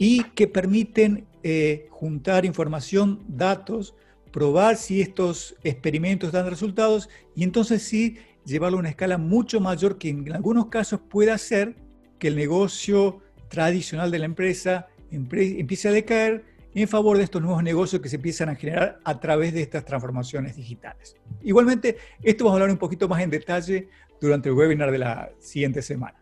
y 0.00 0.24
que 0.30 0.48
permiten 0.48 1.26
eh, 1.42 1.86
juntar 1.90 2.46
información, 2.46 3.22
datos, 3.28 3.94
probar 4.32 4.76
si 4.76 5.02
estos 5.02 5.56
experimentos 5.62 6.32
dan 6.32 6.48
resultados 6.48 7.10
y 7.36 7.44
entonces 7.44 7.82
sí 7.82 8.16
llevarlo 8.46 8.78
a 8.78 8.80
una 8.80 8.88
escala 8.88 9.18
mucho 9.18 9.60
mayor 9.60 9.98
que 9.98 10.08
en 10.08 10.32
algunos 10.32 10.68
casos 10.68 11.00
pueda 11.06 11.34
hacer 11.34 11.76
que 12.18 12.28
el 12.28 12.36
negocio 12.36 13.20
tradicional 13.48 14.10
de 14.10 14.20
la 14.20 14.24
empresa 14.24 14.88
empiece 15.10 15.88
a 15.88 15.92
decaer 15.92 16.46
en 16.74 16.88
favor 16.88 17.18
de 17.18 17.24
estos 17.24 17.42
nuevos 17.42 17.62
negocios 17.62 18.00
que 18.00 18.08
se 18.08 18.16
empiezan 18.16 18.48
a 18.48 18.54
generar 18.54 19.00
a 19.04 19.20
través 19.20 19.52
de 19.52 19.60
estas 19.60 19.84
transformaciones 19.84 20.56
digitales. 20.56 21.14
Igualmente, 21.42 21.98
esto 22.22 22.44
vamos 22.44 22.58
a 22.58 22.62
hablar 22.62 22.72
un 22.72 22.78
poquito 22.78 23.06
más 23.06 23.20
en 23.20 23.28
detalle 23.28 23.88
durante 24.18 24.48
el 24.48 24.54
webinar 24.54 24.90
de 24.90 24.98
la 24.98 25.30
siguiente 25.40 25.82
semana. 25.82 26.19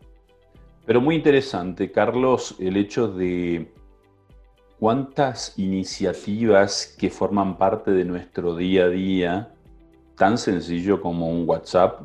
Pero 0.88 1.02
muy 1.02 1.16
interesante, 1.16 1.92
Carlos, 1.92 2.56
el 2.58 2.78
hecho 2.78 3.08
de 3.08 3.70
cuántas 4.80 5.52
iniciativas 5.58 6.96
que 6.98 7.10
forman 7.10 7.58
parte 7.58 7.90
de 7.90 8.06
nuestro 8.06 8.56
día 8.56 8.84
a 8.84 8.88
día, 8.88 9.52
tan 10.16 10.38
sencillo 10.38 11.02
como 11.02 11.28
un 11.28 11.46
WhatsApp, 11.46 12.00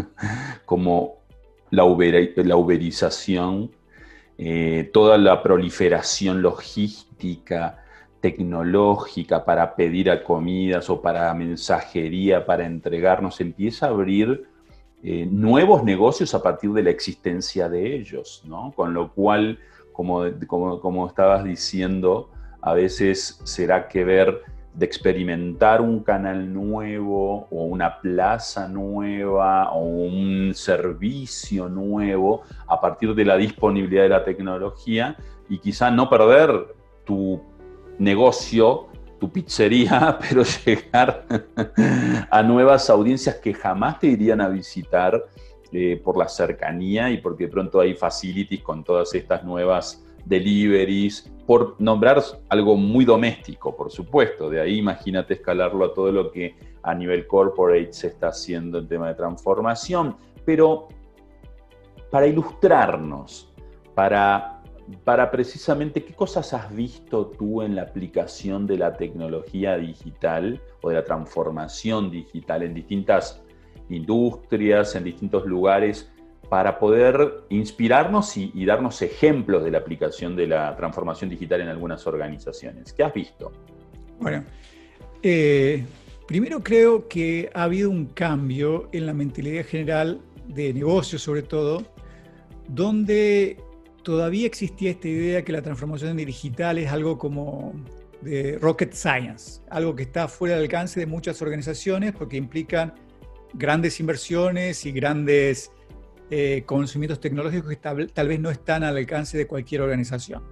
como 0.64 1.18
la, 1.68 1.84
uberización, 1.84 3.70
eh, 4.38 4.88
toda 4.90 5.18
la 5.18 5.42
proliferación 5.42 6.40
logística, 6.40 7.84
tecnológica 8.22 9.44
para 9.44 9.76
pedir 9.76 10.10
a 10.10 10.24
comidas 10.24 10.88
o 10.88 11.02
para 11.02 11.34
mensajería, 11.34 12.46
para 12.46 12.64
entregarnos, 12.64 13.42
empieza 13.42 13.84
a 13.84 13.90
abrir 13.90 14.53
eh, 15.06 15.28
nuevos 15.30 15.84
negocios 15.84 16.34
a 16.34 16.42
partir 16.42 16.72
de 16.72 16.82
la 16.82 16.88
existencia 16.88 17.68
de 17.68 17.94
ellos, 17.94 18.42
¿no? 18.46 18.72
Con 18.74 18.94
lo 18.94 19.12
cual 19.12 19.58
como, 19.92 20.24
como, 20.80 21.06
estabas 21.06 21.44
diciendo, 21.44 22.30
a 22.62 22.72
veces 22.72 23.38
será 23.44 23.86
que 23.86 24.02
ver 24.02 24.40
de 24.72 24.86
experimentar 24.86 25.82
un 25.82 26.02
canal 26.02 26.50
nuevo 26.50 27.46
o 27.50 27.64
una 27.64 28.00
plaza 28.00 28.66
nueva 28.66 29.72
o 29.72 29.84
un 29.84 30.52
servicio 30.54 31.68
nuevo 31.68 32.40
a 32.66 32.80
partir 32.80 33.14
de 33.14 33.26
la 33.26 33.36
disponibilidad 33.36 34.04
de 34.04 34.08
la 34.08 34.24
tecnología 34.24 35.18
y 35.50 35.58
quizá 35.58 35.90
no 35.90 36.08
perder 36.08 36.74
tu 37.04 37.42
negocio, 37.98 38.88
tu 39.18 39.30
pizzería, 39.30 40.18
pero 40.28 40.42
llegar 40.64 41.26
a 42.30 42.42
nuevas 42.42 42.90
audiencias 42.90 43.36
que 43.36 43.54
jamás 43.54 43.98
te 43.98 44.08
irían 44.08 44.40
a 44.40 44.48
visitar 44.48 45.24
eh, 45.72 46.00
por 46.02 46.16
la 46.16 46.28
cercanía 46.28 47.10
y 47.10 47.18
porque 47.18 47.48
pronto 47.48 47.80
hay 47.80 47.94
facilities 47.94 48.62
con 48.62 48.84
todas 48.84 49.14
estas 49.14 49.44
nuevas 49.44 50.04
deliveries, 50.24 51.30
por 51.46 51.76
nombrar 51.78 52.22
algo 52.48 52.76
muy 52.76 53.04
doméstico, 53.04 53.76
por 53.76 53.90
supuesto. 53.90 54.48
De 54.48 54.60
ahí 54.60 54.78
imagínate 54.78 55.34
escalarlo 55.34 55.84
a 55.84 55.94
todo 55.94 56.10
lo 56.10 56.30
que 56.30 56.56
a 56.82 56.94
nivel 56.94 57.26
corporate 57.26 57.92
se 57.92 58.08
está 58.08 58.28
haciendo 58.28 58.78
en 58.78 58.88
tema 58.88 59.08
de 59.08 59.14
transformación. 59.14 60.16
Pero 60.44 60.88
para 62.10 62.26
ilustrarnos, 62.26 63.52
para, 63.94 64.53
para 65.04 65.30
precisamente 65.30 66.04
qué 66.04 66.14
cosas 66.14 66.52
has 66.52 66.74
visto 66.74 67.26
tú 67.26 67.62
en 67.62 67.74
la 67.74 67.82
aplicación 67.82 68.66
de 68.66 68.78
la 68.78 68.96
tecnología 68.96 69.76
digital 69.76 70.60
o 70.82 70.90
de 70.90 70.96
la 70.96 71.04
transformación 71.04 72.10
digital 72.10 72.62
en 72.62 72.74
distintas 72.74 73.42
industrias, 73.88 74.94
en 74.94 75.04
distintos 75.04 75.46
lugares, 75.46 76.10
para 76.48 76.78
poder 76.78 77.44
inspirarnos 77.48 78.36
y, 78.36 78.64
darnos 78.64 79.00
ejemplos 79.02 79.64
de 79.64 79.70
la 79.70 79.78
aplicación 79.78 80.36
de 80.36 80.46
la 80.46 80.76
transformación 80.76 81.30
digital 81.30 81.62
en 81.62 81.68
algunas 81.68 82.06
organizaciones. 82.06 82.92
¿Qué 82.92 83.02
has 83.02 83.14
visto? 83.14 83.50
Bueno, 84.20 84.44
eh, 85.22 85.84
primero 86.26 86.62
creo 86.62 87.08
que 87.08 87.50
ha 87.54 87.64
habido 87.64 87.90
un 87.90 88.06
cambio 88.06 88.88
en 88.92 89.06
la 89.06 89.14
mentalidad 89.14 89.64
general 89.64 90.20
de 90.46 90.74
negocios 90.74 91.22
sobre 91.22 91.42
todo, 91.42 91.82
donde 92.68 93.58
todavía 94.04 94.46
existía 94.46 94.90
esta 94.90 95.08
idea 95.08 95.44
que 95.44 95.50
la 95.50 95.62
transformación 95.62 96.16
digital 96.16 96.78
es 96.78 96.92
algo 96.92 97.18
como 97.18 97.72
de 98.20 98.58
rocket 98.60 98.92
science, 98.92 99.60
algo 99.68 99.96
que 99.96 100.04
está 100.04 100.28
fuera 100.28 100.54
del 100.54 100.64
alcance 100.64 101.00
de 101.00 101.06
muchas 101.06 101.42
organizaciones 101.42 102.12
porque 102.12 102.36
implican 102.36 102.94
grandes 103.54 103.98
inversiones 103.98 104.86
y 104.86 104.92
grandes 104.92 105.72
eh, 106.30 106.62
conocimientos 106.66 107.20
tecnológicos 107.20 107.68
que 107.68 107.76
tal, 107.76 108.28
vez 108.28 108.40
no 108.40 108.50
están 108.50 108.84
al 108.84 108.96
alcance 108.96 109.36
de 109.36 109.46
cualquier 109.46 109.80
organización. 109.80 110.42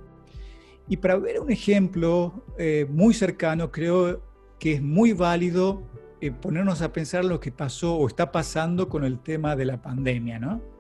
Y 0.89 0.97
para 0.97 1.17
ver 1.17 1.41
un 1.41 1.51
ejemplo 1.51 2.45
eh, 2.59 2.87
muy 2.91 3.15
cercano, 3.15 3.71
creo 3.71 4.23
que 4.59 4.75
es 4.75 4.83
muy 4.83 5.13
válido 5.13 5.83
eh, 6.21 6.31
ponernos 6.31 6.83
a 6.83 6.93
pensar 6.93 7.25
lo 7.25 7.41
que 7.41 7.53
pasó 7.53 7.97
o 7.97 8.07
está 8.07 8.33
pasando 8.33 8.89
con 8.89 9.05
el 9.05 9.21
tema 9.21 9.57
de 9.57 9.65
la 9.65 9.81
pandemia. 9.81 10.39
¿no? 10.39 10.72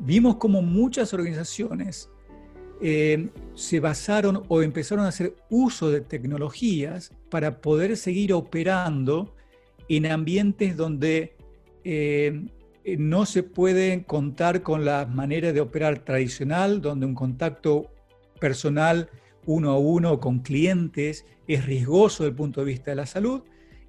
Vimos 0.00 0.36
como 0.36 0.62
muchas 0.62 1.12
organizaciones 1.14 2.10
se 2.80 3.80
basaron 3.80 4.44
o 4.48 4.62
empezaron 4.62 5.04
a 5.04 5.08
hacer 5.08 5.34
uso 5.50 5.90
de 5.90 6.00
tecnologías 6.00 7.12
para 7.28 7.60
poder 7.60 7.96
seguir 7.96 8.32
operando 8.32 9.34
en 9.88 10.06
ambientes 10.06 10.76
donde 10.76 11.36
eh, 11.84 12.46
no 12.98 13.26
se 13.26 13.42
puede 13.42 14.04
contar 14.04 14.62
con 14.62 14.84
la 14.84 15.06
manera 15.06 15.52
de 15.52 15.60
operar 15.60 16.04
tradicional, 16.04 16.80
donde 16.80 17.06
un 17.06 17.14
contacto 17.14 17.90
personal 18.40 19.10
uno 19.46 19.70
a 19.70 19.78
uno 19.78 20.20
con 20.20 20.40
clientes 20.40 21.24
es 21.46 21.64
riesgoso 21.66 22.22
desde 22.22 22.30
el 22.30 22.36
punto 22.36 22.60
de 22.60 22.66
vista 22.66 22.90
de 22.90 22.96
la 22.96 23.06
salud. 23.06 23.42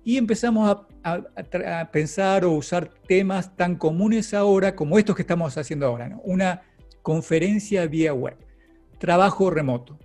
Y 0.03 0.17
empezamos 0.17 0.85
a, 1.03 1.87
pensar 1.91 2.45
o 2.45 2.51
usar 2.51 2.89
temas 3.07 3.55
tan 3.55 3.75
comunes 3.75 4.33
ahora 4.33 4.75
como 4.75 4.97
estos 4.97 5.15
que 5.15 5.21
estamos 5.21 5.57
haciendo 5.57 5.85
ahora. 5.85 6.19
Una 6.23 6.61
conferencia 7.01 7.85
vía 7.87 8.13
web, 8.13 8.35
trabajo 8.97 9.49
remoto, 9.49 9.97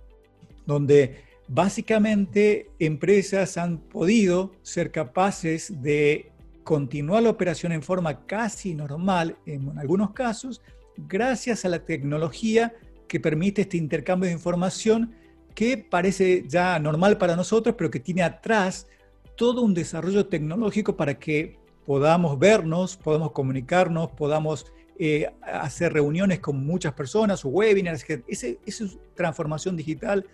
donde 0.65 1.23
básicamente 1.47 2.69
empresas 2.79 3.57
han 3.57 3.77
podido 3.77 4.53
ser 4.63 4.91
capaces 4.91 5.81
de 5.81 6.31
continuar 6.63 7.23
la 7.23 7.29
operación 7.29 7.71
en 7.71 7.83
forma 7.83 8.25
casi 8.25 8.73
normal 8.73 9.37
en 9.45 9.77
algunos 9.77 10.11
casos, 10.11 10.61
gracias 10.97 11.63
a 11.65 11.69
la 11.69 11.85
tecnología 11.85 12.73
que 13.07 13.19
permite 13.19 13.61
este 13.61 13.77
intercambio 13.77 14.27
de 14.27 14.33
información 14.33 15.13
que 15.53 15.77
parece 15.77 16.43
ya 16.47 16.77
normal 16.79 17.17
para 17.17 17.35
nosotros, 17.35 17.75
pero 17.77 17.91
que 17.91 17.99
tiene 17.99 18.23
atrás 18.23 18.87
todo 19.35 19.61
un 19.61 19.73
desarrollo 19.73 20.27
tecnológico 20.27 20.95
para 20.95 21.19
que 21.19 21.57
podamos 21.85 22.39
vernos, 22.39 22.97
podamos 22.97 23.31
comunicarnos, 23.31 24.11
podamos 24.11 24.71
eh, 24.97 25.29
hacer 25.41 25.93
reuniones 25.93 26.39
con 26.39 26.65
muchas 26.65 26.93
personas 26.93 27.43
o 27.45 27.49
webinars. 27.49 28.05
Esa 28.27 28.47
es 28.65 28.97
transformación 29.13 29.75
digital 29.75 30.25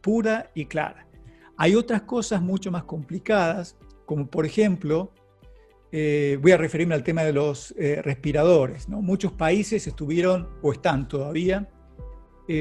pura 0.00 0.50
y 0.54 0.66
clara. 0.66 1.06
Hay 1.56 1.74
otras 1.74 2.02
cosas 2.02 2.40
mucho 2.40 2.70
más 2.70 2.84
complicadas, 2.84 3.76
como 4.06 4.26
por 4.26 4.46
ejemplo 4.46 5.10
eh, 5.90 6.38
voy 6.40 6.52
a 6.52 6.56
referirme 6.56 6.94
al 6.94 7.02
tema 7.02 7.24
de 7.24 7.32
los 7.32 7.74
eh, 7.76 8.00
respiradores. 8.02 8.88
Muchos 8.88 9.32
países 9.32 9.86
estuvieron 9.86 10.48
o 10.62 10.72
están 10.72 11.08
todavía 11.08 11.68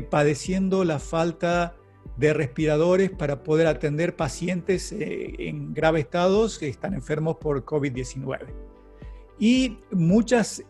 padeciendo 0.10 0.84
la 0.84 1.00
falta 1.00 1.78
de 2.18 2.34
respiradores 2.34 3.12
para 3.12 3.44
poder 3.44 3.68
atender 3.68 4.16
pacientes 4.16 4.94
en 4.98 5.74
graves 5.74 6.06
estados 6.06 6.58
que 6.58 6.68
están 6.68 6.94
enfermos 6.94 7.38
por 7.38 7.64
COVID-19. 7.64 8.48
Y 9.40 9.78
muchas, 9.92 10.64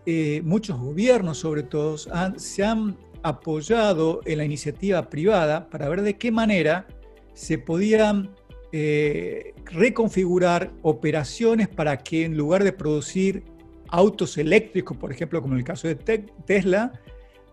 muchos 0.43 0.77
gobiernos, 0.77 1.37
sobre 1.37 1.63
todo, 1.63 1.97
se 1.97 2.63
han 2.65 2.97
apoyado 3.23 4.21
en 4.25 4.39
la 4.39 4.45
iniciativa 4.45 5.09
privada 5.09 5.69
para 5.69 5.89
ver 5.89 6.01
de 6.01 6.17
qué 6.17 6.31
manera 6.31 6.87
se 7.33 7.57
podían 7.57 8.35
eh, 8.71 9.53
reconfigurar 9.65 10.71
operaciones 10.81 11.67
para 11.67 11.97
que 11.97 12.25
en 12.25 12.35
lugar 12.35 12.63
de 12.63 12.73
producir 12.73 13.43
autos 13.89 14.37
eléctricos, 14.37 14.97
por 14.97 15.11
ejemplo, 15.11 15.41
como 15.41 15.53
en 15.53 15.59
el 15.59 15.65
caso 15.65 15.87
de 15.87 15.95
Tesla, 15.95 16.91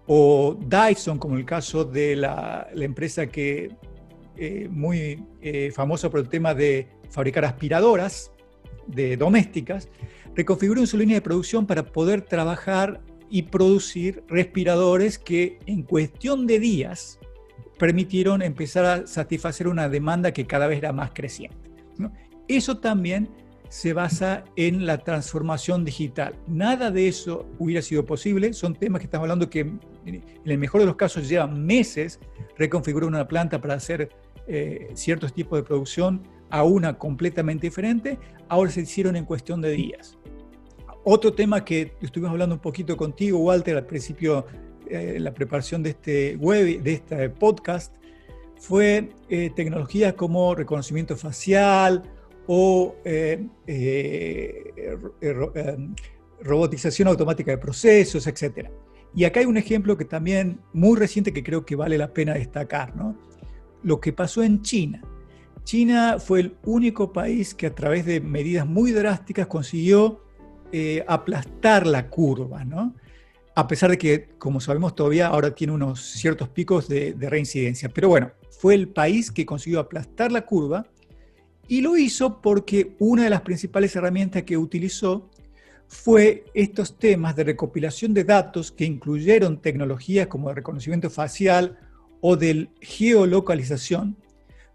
o 0.06 0.56
Dyson, 0.60 1.18
como 1.18 1.36
el 1.36 1.44
caso 1.44 1.84
de 1.84 2.16
la, 2.16 2.68
empresa 2.74 3.26
que 3.26 3.70
eh, 4.36 4.68
muy 4.70 5.24
eh, 5.40 5.70
famosa 5.72 6.10
por 6.10 6.20
el 6.20 6.28
tema 6.28 6.54
de 6.54 6.88
fabricar 7.10 7.44
aspiradoras 7.44 8.32
de 8.86 9.16
domésticas, 9.16 9.88
reconfiguraron 10.34 10.86
su 10.86 10.98
línea 10.98 11.16
de 11.16 11.22
producción 11.22 11.66
para 11.66 11.84
poder 11.84 12.22
trabajar 12.22 13.00
y 13.30 13.42
producir 13.42 14.22
respiradores 14.28 15.18
que 15.18 15.58
en 15.66 15.82
cuestión 15.82 16.46
de 16.46 16.58
días 16.58 17.18
permitieron 17.78 18.42
empezar 18.42 18.84
a 18.84 19.06
satisfacer 19.06 19.68
una 19.68 19.88
demanda 19.88 20.32
que 20.32 20.46
cada 20.46 20.66
vez 20.66 20.78
era 20.78 20.92
más 20.92 21.10
creciente. 21.12 21.56
Eso 22.46 22.78
también 22.78 23.28
se 23.68 23.92
basa 23.92 24.44
en 24.56 24.86
la 24.86 24.98
transformación 24.98 25.84
digital. 25.84 26.36
Nada 26.46 26.90
de 26.90 27.08
eso 27.08 27.46
hubiera 27.58 27.82
sido 27.82 28.04
posible. 28.04 28.52
Son 28.52 28.74
temas 28.74 29.00
que 29.00 29.06
estamos 29.06 29.24
hablando 29.24 29.50
que 29.50 29.72
en 30.04 30.22
el 30.44 30.58
mejor 30.58 30.80
de 30.80 30.86
los 30.86 30.96
casos 30.96 31.28
llevan 31.28 31.64
meses 31.64 32.20
reconfigurar 32.56 33.08
una 33.08 33.26
planta 33.26 33.60
para 33.60 33.74
hacer 33.74 34.10
eh, 34.46 34.90
ciertos 34.94 35.32
tipos 35.32 35.58
de 35.58 35.62
producción 35.62 36.22
a 36.50 36.62
una 36.62 36.98
completamente 36.98 37.66
diferente. 37.66 38.18
Ahora 38.48 38.70
se 38.70 38.82
hicieron 38.82 39.16
en 39.16 39.24
cuestión 39.24 39.60
de 39.60 39.70
días. 39.70 40.18
Otro 41.04 41.32
tema 41.32 41.64
que 41.64 41.92
estuvimos 42.00 42.30
hablando 42.30 42.54
un 42.54 42.60
poquito 42.60 42.96
contigo, 42.96 43.38
Walter, 43.38 43.76
al 43.76 43.86
principio 43.86 44.46
eh, 44.88 45.18
la 45.18 45.32
preparación 45.32 45.82
de 45.82 45.90
este 45.90 46.36
web, 46.36 46.82
de 46.82 46.92
este 46.92 47.28
podcast, 47.30 47.94
fue 48.56 49.10
eh, 49.28 49.50
tecnologías 49.54 50.14
como 50.14 50.54
reconocimiento 50.54 51.16
facial 51.16 52.02
o 52.46 52.94
eh, 53.04 53.46
robotización 56.40 57.08
automática 57.08 57.50
de 57.50 57.58
procesos, 57.58 58.26
etc. 58.26 58.70
Y 59.14 59.24
acá 59.24 59.40
hay 59.40 59.46
un 59.46 59.56
ejemplo 59.56 59.96
que 59.96 60.04
también 60.04 60.60
muy 60.72 60.98
reciente 60.98 61.32
que 61.32 61.44
creo 61.44 61.64
que 61.64 61.76
vale 61.76 61.98
la 61.98 62.12
pena 62.12 62.34
destacar, 62.34 62.96
¿no? 62.96 63.16
Lo 63.82 64.00
que 64.00 64.12
pasó 64.12 64.42
en 64.42 64.62
China. 64.62 65.02
China 65.62 66.16
fue 66.18 66.40
el 66.40 66.56
único 66.64 67.12
país 67.12 67.54
que 67.54 67.66
a 67.66 67.74
través 67.74 68.04
de 68.06 68.20
medidas 68.20 68.66
muy 68.66 68.92
drásticas 68.92 69.46
consiguió 69.46 70.20
aplastar 71.06 71.86
la 71.86 72.10
curva, 72.10 72.64
¿no? 72.64 72.94
a 73.54 73.68
pesar 73.68 73.90
de 73.90 73.98
que, 73.98 74.28
como 74.38 74.60
sabemos, 74.60 74.94
todavía 74.94 75.28
ahora 75.28 75.54
tiene 75.54 75.72
unos 75.72 76.00
ciertos 76.00 76.48
picos 76.48 76.88
de, 76.88 77.14
reincidencia. 77.20 77.88
Pero 77.88 78.08
bueno, 78.08 78.32
fue 78.50 78.74
el 78.74 78.88
país 78.88 79.30
que 79.30 79.46
consiguió 79.46 79.80
aplastar 79.80 80.32
la 80.32 80.44
curva 80.44 80.86
y 81.68 81.80
lo 81.80 81.96
hizo 81.96 82.42
porque 82.42 82.96
una 82.98 83.24
de 83.24 83.30
las 83.30 83.42
principales 83.42 83.94
herramientas 83.94 84.42
que 84.42 84.56
utilizó 84.56 85.30
fue 85.88 86.44
estos 86.54 86.98
temas 86.98 87.36
de 87.36 87.44
recopilación 87.44 88.14
de 88.14 88.24
datos 88.24 88.72
que 88.72 88.84
incluyeron 88.84 89.60
tecnologías 89.60 90.26
como 90.26 90.50
el 90.50 90.56
reconocimiento 90.56 91.10
facial 91.10 91.78
o 92.20 92.36
de 92.36 92.68
geolocalización 92.80 94.16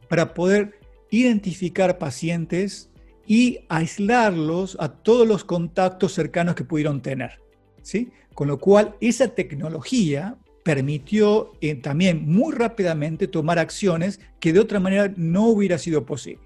para 0.08 0.34
poder 0.34 0.80
identificar 1.12 1.98
pacientes 1.98 2.90
y 3.26 3.60
aislarlos 3.70 4.78
a 4.80 4.90
todos 4.90 5.28
los 5.28 5.44
contactos 5.44 6.14
cercanos 6.14 6.56
que 6.56 6.64
pudieron 6.64 7.02
tener. 7.02 7.40
¿sí? 7.82 8.12
Con 8.34 8.48
lo 8.48 8.60
cual, 8.60 8.96
esa 9.02 9.28
tecnología 9.30 10.38
permitió 10.64 11.54
eh, 11.62 11.76
también 11.76 12.26
muy 12.28 12.54
rápidamente 12.54 13.28
tomar 13.28 13.60
acciones 13.60 14.20
que 14.40 14.54
de 14.54 14.60
otra 14.60 14.80
manera 14.80 15.12
no 15.16 15.48
hubiera 15.48 15.78
sido 15.78 16.06
posible. 16.06 16.44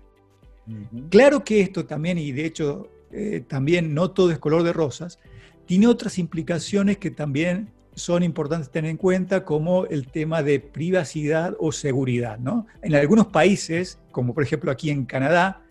Claro 1.10 1.43
que 1.43 1.60
esto 1.60 1.86
también, 1.86 2.17
y 2.17 2.32
de 2.32 2.45
hecho 2.45 2.89
eh, 3.13 3.43
también 3.47 3.93
no 3.93 4.12
todo 4.12 4.32
es 4.32 4.39
color 4.39 4.63
de 4.63 4.73
rosas, 4.73 5.19
tiene 5.65 5.88
otras 5.88 6.17
implicaciones 6.17 6.97
que 6.97 7.12
también 7.12 7.71
son 7.95 8.23
importantes 8.23 8.71
tener 8.71 8.89
en 8.89 8.97
cuenta, 8.97 9.45
como 9.45 9.86
el 9.86 10.08
tema 10.08 10.41
de 10.41 10.60
privacidad 10.60 11.56
o 11.60 11.71
seguridad. 11.71 12.39
¿no? 12.39 12.65
En 12.82 12.95
algunos 12.95 13.28
países, 13.28 13.99
como 14.12 14.34
por 14.34 14.43
ejemplo 14.43 14.71
aquí 14.71 14.89
en 14.89 15.06
Canadá, 15.06 15.62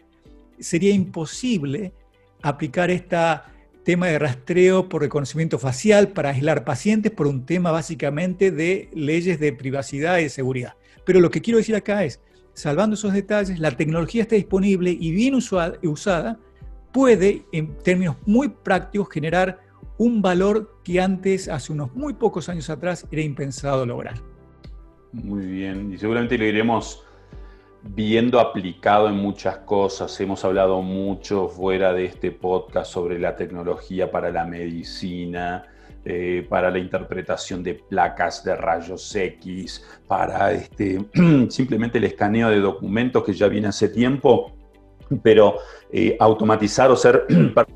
sería 0.60 0.94
imposible 0.94 1.92
aplicar 2.42 2.90
esta 2.90 3.52
tema 3.84 4.06
de 4.06 4.18
rastreo 4.18 4.88
por 4.88 5.02
reconocimiento 5.02 5.58
facial 5.58 6.08
para 6.08 6.30
aislar 6.30 6.64
pacientes 6.64 7.10
por 7.10 7.26
un 7.26 7.44
tema 7.44 7.72
básicamente 7.72 8.50
de 8.50 8.88
leyes 8.94 9.40
de 9.40 9.52
privacidad 9.52 10.18
y 10.18 10.24
de 10.24 10.28
seguridad. 10.28 10.74
Pero 11.04 11.20
lo 11.20 11.30
que 11.30 11.40
quiero 11.40 11.58
decir 11.58 11.74
acá 11.74 12.04
es, 12.04 12.20
salvando 12.54 12.94
esos 12.94 13.12
detalles, 13.12 13.58
la 13.58 13.72
tecnología 13.72 14.22
está 14.22 14.36
disponible 14.36 14.96
y 14.98 15.10
bien 15.10 15.34
usada 15.34 16.38
puede, 16.92 17.44
en 17.52 17.76
términos 17.78 18.16
muy 18.26 18.48
prácticos, 18.48 19.08
generar 19.10 19.60
un 19.98 20.22
valor 20.22 20.78
que 20.84 21.00
antes, 21.00 21.48
hace 21.48 21.72
unos 21.72 21.94
muy 21.94 22.14
pocos 22.14 22.48
años 22.48 22.70
atrás, 22.70 23.06
era 23.10 23.22
impensado 23.22 23.86
lograr. 23.86 24.14
Muy 25.12 25.46
bien, 25.46 25.92
y 25.92 25.98
seguramente 25.98 26.38
lo 26.38 26.44
iremos 26.44 27.04
viendo 27.82 28.40
aplicado 28.40 29.08
en 29.08 29.16
muchas 29.16 29.58
cosas. 29.58 30.18
Hemos 30.20 30.44
hablado 30.44 30.82
mucho 30.82 31.48
fuera 31.48 31.92
de 31.92 32.06
este 32.06 32.30
podcast 32.30 32.92
sobre 32.92 33.18
la 33.18 33.36
tecnología 33.36 34.10
para 34.10 34.30
la 34.30 34.44
medicina, 34.44 35.66
eh, 36.04 36.46
para 36.48 36.70
la 36.70 36.78
interpretación 36.78 37.62
de 37.62 37.74
placas 37.74 38.42
de 38.44 38.56
rayos 38.56 39.14
X, 39.14 39.84
para 40.06 40.52
este, 40.52 40.98
simplemente 41.48 41.98
el 41.98 42.04
escaneo 42.04 42.48
de 42.48 42.60
documentos 42.60 43.22
que 43.24 43.32
ya 43.32 43.48
viene 43.48 43.68
hace 43.68 43.88
tiempo, 43.88 44.52
pero 45.20 45.56
eh, 45.90 46.16
automatizar 46.18 46.90
o 46.90 46.96
ser 46.96 47.26
parte 47.54 47.72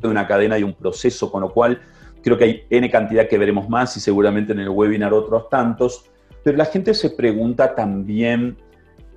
de 0.00 0.08
una 0.08 0.26
cadena 0.26 0.58
y 0.58 0.62
un 0.62 0.74
proceso, 0.74 1.30
con 1.30 1.42
lo 1.42 1.52
cual 1.52 1.80
creo 2.22 2.36
que 2.36 2.44
hay 2.44 2.62
N 2.70 2.90
cantidad 2.90 3.28
que 3.28 3.38
veremos 3.38 3.68
más 3.68 3.96
y 3.96 4.00
seguramente 4.00 4.52
en 4.52 4.60
el 4.60 4.68
webinar 4.68 5.12
otros 5.12 5.48
tantos. 5.48 6.10
Pero 6.44 6.56
la 6.56 6.64
gente 6.64 6.94
se 6.94 7.10
pregunta 7.10 7.74
también 7.74 8.56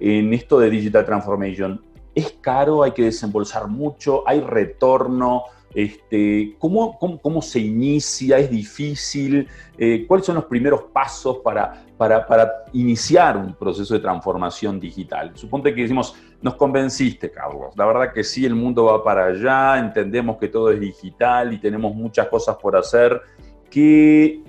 en 0.02 0.34
esto 0.34 0.60
de 0.60 0.69
Digital 0.69 1.06
Transformation? 1.06 1.82
¿Es 2.13 2.36
caro? 2.41 2.84
¿Hay 2.84 2.91
que 2.91 3.04
desembolsar 3.04 3.67
mucho? 3.67 4.28
¿Hay 4.28 4.41
retorno? 4.41 5.43
Este, 5.74 6.56
¿cómo, 6.60 6.97
cómo, 7.00 7.41
se 7.41 7.60
inicia? 7.60 8.39
¿Es 8.39 8.50
difícil? 8.50 9.47
Eh, 9.78 10.06
¿Cuáles 10.08 10.26
son 10.26 10.36
los 10.36 10.45
primeros 10.45 10.84
pasos 10.91 11.38
para, 11.38 11.86
para, 12.02 12.26
para, 12.26 12.64
iniciar 12.74 13.38
un 13.38 13.54
proceso 13.54 13.94
de 13.94 14.00
transformación 14.00 14.80
digital? 14.80 15.34
Suponte 15.36 15.76
que 15.76 15.84
decimos, 15.84 16.16
nos 16.42 16.56
convenciste, 16.56 17.30
Carlos. 17.30 17.76
La 17.78 17.86
verdad 17.86 18.12
que 18.12 18.24
sí, 18.24 18.44
el 18.44 18.56
mundo 18.56 18.86
va 18.86 19.04
para 19.04 19.28
allá, 19.28 19.78
entendemos 19.78 20.38
que 20.38 20.48
todo 20.48 20.72
es 20.72 20.80
digital 20.80 21.54
y 21.54 21.60
tenemos 21.60 21.94
muchas 21.94 22.28
cosas 22.28 22.58
por 22.58 22.76
hacer. 22.76 23.22
¿Qué, 23.70 24.42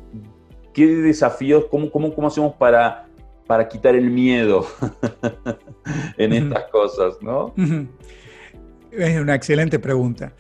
qué 0.72 0.86
desafíos, 0.86 1.66
cómo, 1.70 1.90
cómo, 1.90 2.14
cómo 2.14 2.28
hacemos 2.28 2.54
para 2.54 3.06
para 3.46 3.68
quitar 3.68 3.94
el 3.96 4.08
miedo 4.08 4.64
en 6.16 6.32
estas 6.32 6.64
cosas, 6.70 7.16
¿no? 7.20 7.52
Es 8.90 9.20
una 9.20 9.34
excelente 9.34 9.78
pregunta. 9.78 10.32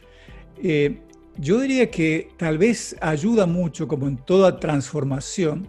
Eh, 0.62 1.02
yo 1.36 1.60
diría 1.60 1.90
que 1.90 2.30
tal 2.38 2.56
vez 2.56 2.96
ayuda 3.02 3.44
mucho, 3.44 3.86
como 3.86 4.08
en 4.08 4.16
toda 4.16 4.58
transformación, 4.58 5.68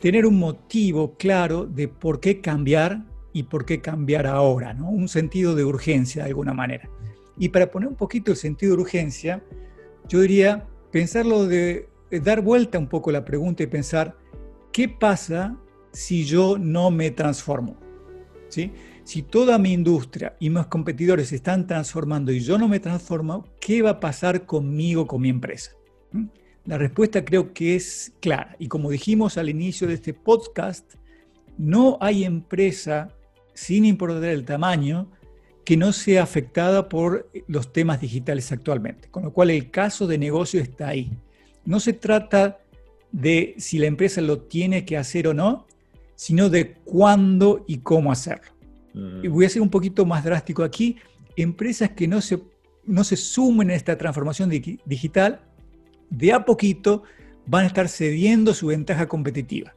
tener 0.00 0.26
un 0.26 0.38
motivo 0.38 1.14
claro 1.16 1.66
de 1.66 1.88
por 1.88 2.20
qué 2.20 2.40
cambiar 2.40 3.04
y 3.32 3.44
por 3.44 3.64
qué 3.64 3.80
cambiar 3.80 4.26
ahora, 4.26 4.74
¿no? 4.74 4.88
Un 4.90 5.08
sentido 5.08 5.54
de 5.54 5.64
urgencia 5.64 6.22
de 6.22 6.28
alguna 6.28 6.54
manera. 6.54 6.88
Y 7.36 7.50
para 7.50 7.70
poner 7.70 7.88
un 7.88 7.96
poquito 7.96 8.32
el 8.32 8.36
sentido 8.36 8.74
de 8.74 8.82
urgencia, 8.82 9.42
yo 10.08 10.20
diría 10.20 10.66
pensarlo 10.90 11.46
de, 11.46 11.88
dar 12.10 12.40
vuelta 12.40 12.78
un 12.78 12.88
poco 12.88 13.12
la 13.12 13.24
pregunta 13.24 13.62
y 13.62 13.66
pensar, 13.66 14.16
¿qué 14.72 14.88
pasa 14.88 15.56
si 15.92 16.24
yo 16.24 16.58
no 16.58 16.90
me 16.90 17.10
transformo. 17.10 17.76
¿sí? 18.48 18.72
Si 19.04 19.22
toda 19.22 19.58
mi 19.58 19.72
industria 19.72 20.36
y 20.38 20.50
mis 20.50 20.66
competidores 20.66 21.28
se 21.28 21.36
están 21.36 21.66
transformando 21.66 22.32
y 22.32 22.40
yo 22.40 22.58
no 22.58 22.68
me 22.68 22.80
transformo, 22.80 23.46
¿qué 23.60 23.82
va 23.82 23.90
a 23.90 24.00
pasar 24.00 24.46
conmigo, 24.46 25.06
con 25.06 25.22
mi 25.22 25.28
empresa? 25.28 25.72
¿Mm? 26.12 26.26
La 26.68 26.76
respuesta 26.76 27.24
creo 27.24 27.54
que 27.54 27.76
es 27.76 28.12
clara. 28.20 28.54
Y 28.58 28.68
como 28.68 28.90
dijimos 28.90 29.38
al 29.38 29.48
inicio 29.48 29.88
de 29.88 29.94
este 29.94 30.12
podcast, 30.12 30.96
no 31.56 31.96
hay 31.98 32.24
empresa, 32.24 33.08
sin 33.54 33.86
importar 33.86 34.24
el 34.24 34.44
tamaño, 34.44 35.10
que 35.64 35.78
no 35.78 35.94
sea 35.94 36.24
afectada 36.24 36.90
por 36.90 37.30
los 37.46 37.72
temas 37.72 38.02
digitales 38.02 38.52
actualmente. 38.52 39.08
Con 39.08 39.22
lo 39.22 39.32
cual 39.32 39.48
el 39.48 39.70
caso 39.70 40.06
de 40.06 40.18
negocio 40.18 40.60
está 40.60 40.88
ahí. 40.88 41.10
No 41.64 41.80
se 41.80 41.94
trata 41.94 42.58
de 43.12 43.54
si 43.56 43.78
la 43.78 43.86
empresa 43.86 44.20
lo 44.20 44.42
tiene 44.42 44.84
que 44.84 44.98
hacer 44.98 45.26
o 45.26 45.32
no, 45.32 45.66
sino 46.16 46.50
de 46.50 46.74
cuándo 46.84 47.64
y 47.66 47.78
cómo 47.78 48.12
hacerlo. 48.12 48.52
Mm. 48.92 49.24
Y 49.24 49.28
voy 49.28 49.46
a 49.46 49.48
ser 49.48 49.62
un 49.62 49.70
poquito 49.70 50.04
más 50.04 50.22
drástico 50.22 50.62
aquí. 50.62 50.96
Empresas 51.34 51.92
que 51.92 52.06
no 52.06 52.20
se, 52.20 52.38
no 52.84 53.04
se 53.04 53.16
sumen 53.16 53.70
a 53.70 53.74
esta 53.74 53.96
transformación 53.96 54.50
digital, 54.50 55.47
de 56.10 56.32
a 56.32 56.44
poquito 56.44 57.02
van 57.46 57.64
a 57.64 57.66
estar 57.68 57.88
cediendo 57.88 58.54
su 58.54 58.68
ventaja 58.68 59.08
competitiva. 59.08 59.74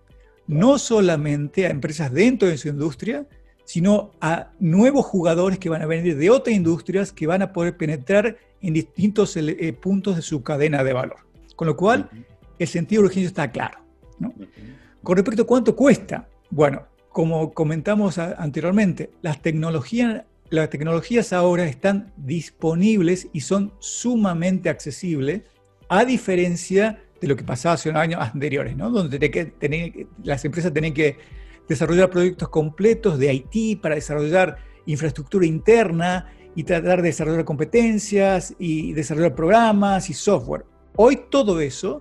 No 0.47 0.77
solamente 0.77 1.65
a 1.65 1.69
empresas 1.69 2.11
dentro 2.11 2.47
de 2.47 2.57
su 2.57 2.67
industria, 2.67 3.27
sino 3.63 4.11
a 4.19 4.51
nuevos 4.59 5.05
jugadores 5.05 5.59
que 5.59 5.69
van 5.69 5.81
a 5.81 5.85
venir 5.85 6.17
de 6.17 6.29
otras 6.29 6.55
industrias 6.55 7.13
que 7.13 7.27
van 7.27 7.41
a 7.41 7.53
poder 7.53 7.77
penetrar 7.77 8.37
en 8.61 8.73
distintos 8.73 9.37
eh, 9.37 9.73
puntos 9.73 10.15
de 10.17 10.21
su 10.21 10.43
cadena 10.43 10.83
de 10.83 10.93
valor. 10.93 11.17
Con 11.55 11.67
lo 11.67 11.77
cual, 11.77 12.09
el 12.59 12.67
sentido 12.67 13.01
de 13.01 13.07
urgencia 13.07 13.27
está 13.27 13.51
claro. 13.51 13.79
Con 15.01 15.15
respecto 15.15 15.43
a 15.43 15.47
cuánto 15.47 15.75
cuesta, 15.75 16.27
bueno, 16.49 16.83
como 17.09 17.53
comentamos 17.53 18.17
anteriormente, 18.17 19.11
las 19.21 19.41
tecnologías 19.41 20.23
las 20.51 20.69
tecnologías 20.69 21.31
ahora 21.31 21.65
están 21.65 22.11
disponibles 22.17 23.29
y 23.31 23.39
son 23.39 23.71
sumamente 23.79 24.67
accesibles, 24.67 25.43
a 25.91 26.05
diferencia 26.05 27.03
de 27.19 27.27
lo 27.27 27.35
que 27.35 27.43
pasaba 27.43 27.75
hace 27.75 27.89
unos 27.89 28.01
años 28.01 28.21
anteriores, 28.21 28.77
¿no? 28.77 28.89
donde 28.89 29.53
las 30.23 30.45
empresas 30.45 30.71
tenían 30.71 30.93
que 30.93 31.17
desarrollar 31.67 32.09
proyectos 32.09 32.47
completos 32.47 33.19
de 33.19 33.33
IT 33.33 33.81
para 33.81 33.95
desarrollar 33.95 34.55
infraestructura 34.85 35.45
interna 35.45 36.31
y 36.55 36.63
tratar 36.63 37.01
de 37.01 37.09
desarrollar 37.09 37.43
competencias 37.43 38.55
y 38.57 38.93
desarrollar 38.93 39.35
programas 39.35 40.09
y 40.09 40.13
software. 40.13 40.63
Hoy 40.95 41.23
todo 41.29 41.59
eso 41.59 41.99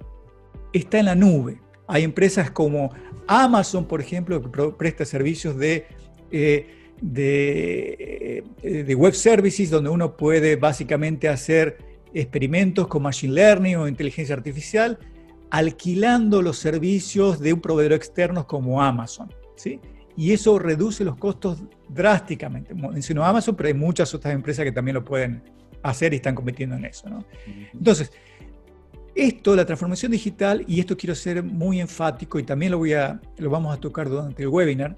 está 0.72 1.00
en 1.00 1.07
la 1.07 1.16
nube. 1.16 1.61
Hay 1.88 2.05
empresas 2.05 2.48
como 2.53 2.90
Amazon, 3.26 3.87
por 3.87 4.00
ejemplo, 4.00 4.40
que 4.40 4.70
presta 4.79 5.05
servicios 5.05 5.57
de, 5.57 5.88
eh, 6.31 6.68
eh, 7.03 8.44
de, 8.62 8.94
web 8.94 9.14
services 9.14 9.68
donde 9.68 9.90
uno 9.90 10.16
puede 10.16 10.55
básicamente 10.55 11.29
hacer 11.29 11.89
experimentos 12.14 12.87
con 12.87 13.03
machine 13.03 13.35
learning 13.35 13.77
o 13.77 13.88
inteligencia 13.88 14.35
artificial, 14.35 14.99
alquilando 15.51 16.42
los 16.42 16.59
servicios 16.59 17.40
de 17.40 17.53
un 17.53 17.61
proveedor 17.61 17.92
externo 17.94 18.46
como 18.46 18.83
Amazon. 18.83 19.33
¿sí? 19.57 19.81
Y 20.16 20.33
eso 20.33 20.59
reduce 20.59 21.05
los 21.05 21.16
costos 21.16 21.62
drásticamente. 21.88 22.75
Menciono 22.75 23.25
Amazon, 23.25 23.57
pero 23.57 23.68
hay 23.68 23.75
muchas 23.75 24.14
otras 24.14 24.35
empresas 24.35 24.64
que 24.64 24.73
también 24.73 24.94
lo 24.94 25.05
pueden 25.05 25.42
hacer 25.83 26.12
y 26.12 26.16
están 26.16 26.35
compitiendo 26.35 26.77
en 26.77 26.85
eso. 26.85 27.09
¿no? 27.09 27.25
Entonces, 27.73 28.12
esto, 29.14 29.57
la 29.57 29.64
transformación 29.64 30.12
digital, 30.12 30.64
y 30.66 30.81
esto 30.81 30.96
quiero 30.96 31.14
ser 31.14 31.42
muy 31.42 31.81
enfático 31.81 32.38
y 32.38 32.42
también 32.44 32.73
lo, 32.73 32.79
voy 32.79 32.92
a, 32.92 33.20
lo 33.38 33.51
vamos 33.51 33.77
a 33.77 33.81
tocar 33.81 34.09
durante 34.09 34.42
el 34.42 34.49
webinar, 34.49 34.96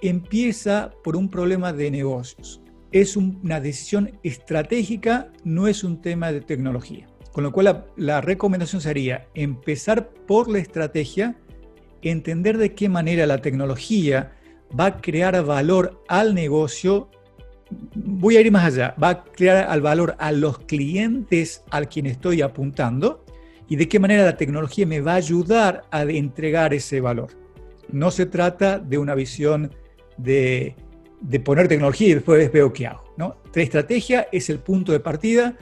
empieza 0.00 0.92
por 1.02 1.16
un 1.16 1.28
problema 1.28 1.72
de 1.72 1.90
negocios. 1.90 2.60
Es 2.94 3.16
una 3.16 3.58
decisión 3.58 4.20
estratégica, 4.22 5.32
no 5.42 5.66
es 5.66 5.82
un 5.82 6.00
tema 6.00 6.30
de 6.30 6.40
tecnología. 6.40 7.08
Con 7.32 7.42
lo 7.42 7.50
cual 7.50 7.86
la, 7.96 8.20
recomendación 8.20 8.80
sería 8.80 9.26
empezar 9.34 10.10
por 10.28 10.48
la 10.48 10.60
estrategia, 10.60 11.34
entender 12.02 12.56
de 12.56 12.72
qué 12.72 12.88
manera 12.88 13.26
la 13.26 13.38
tecnología 13.38 14.36
va 14.78 14.86
a 14.86 15.00
crear 15.00 15.44
valor 15.44 16.04
al 16.06 16.36
negocio 16.36 17.10
voy 17.96 18.36
a 18.36 18.42
ir 18.42 18.52
más 18.52 18.66
allá, 18.66 18.94
va 19.02 19.08
a 19.08 19.24
crear 19.24 19.68
al 19.68 19.80
valor 19.80 20.14
a 20.20 20.30
los 20.30 20.60
clientes 20.60 21.64
al 21.70 21.88
quien 21.88 22.06
estoy 22.06 22.42
apuntando 22.42 23.24
y 23.68 23.74
de 23.74 23.88
qué 23.88 23.98
manera 23.98 24.24
la 24.24 24.36
tecnología 24.36 24.86
me 24.86 25.00
va 25.00 25.14
a 25.14 25.16
ayudar 25.16 25.82
a 25.90 26.02
entregar 26.02 26.72
ese 26.72 27.00
valor. 27.00 27.30
No 27.90 28.12
se 28.12 28.26
trata 28.26 28.78
de 28.78 28.98
una 28.98 29.16
visión 29.16 29.74
de, 30.16 30.76
poner 31.44 31.68
tecnología 31.68 32.08
y 32.08 32.14
después 32.14 32.52
veo 32.52 32.72
qué 32.72 32.86
hago. 32.86 33.04
¿no? 33.16 33.36
La 33.54 33.62
estrategia 33.62 34.28
es 34.32 34.50
el 34.50 34.58
punto 34.58 34.92
de 34.92 35.00
partida, 35.00 35.56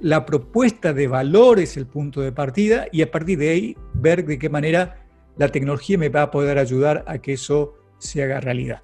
la 0.00 0.24
propuesta 0.24 0.92
de 0.92 1.08
valor 1.08 1.58
es 1.58 1.76
el 1.76 1.86
punto 1.86 2.20
de 2.20 2.32
partida 2.32 2.86
y 2.92 3.02
a 3.02 3.10
partir 3.10 3.38
de 3.38 3.50
ahí 3.50 3.76
ver 3.94 4.24
de 4.24 4.38
qué 4.38 4.48
manera 4.48 5.04
la 5.36 5.48
tecnología 5.48 5.98
me 5.98 6.08
va 6.08 6.22
a 6.22 6.30
poder 6.30 6.58
ayudar 6.58 7.04
a 7.06 7.18
que 7.18 7.32
eso 7.32 7.74
se 7.98 8.22
haga 8.22 8.40
realidad. 8.40 8.82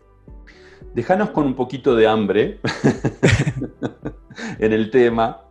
Déjanos 0.94 1.30
con 1.30 1.46
un 1.46 1.54
poquito 1.54 1.96
de 1.96 2.06
hambre 2.06 2.60
en 4.58 4.72
el 4.72 4.90
tema. 4.90 5.42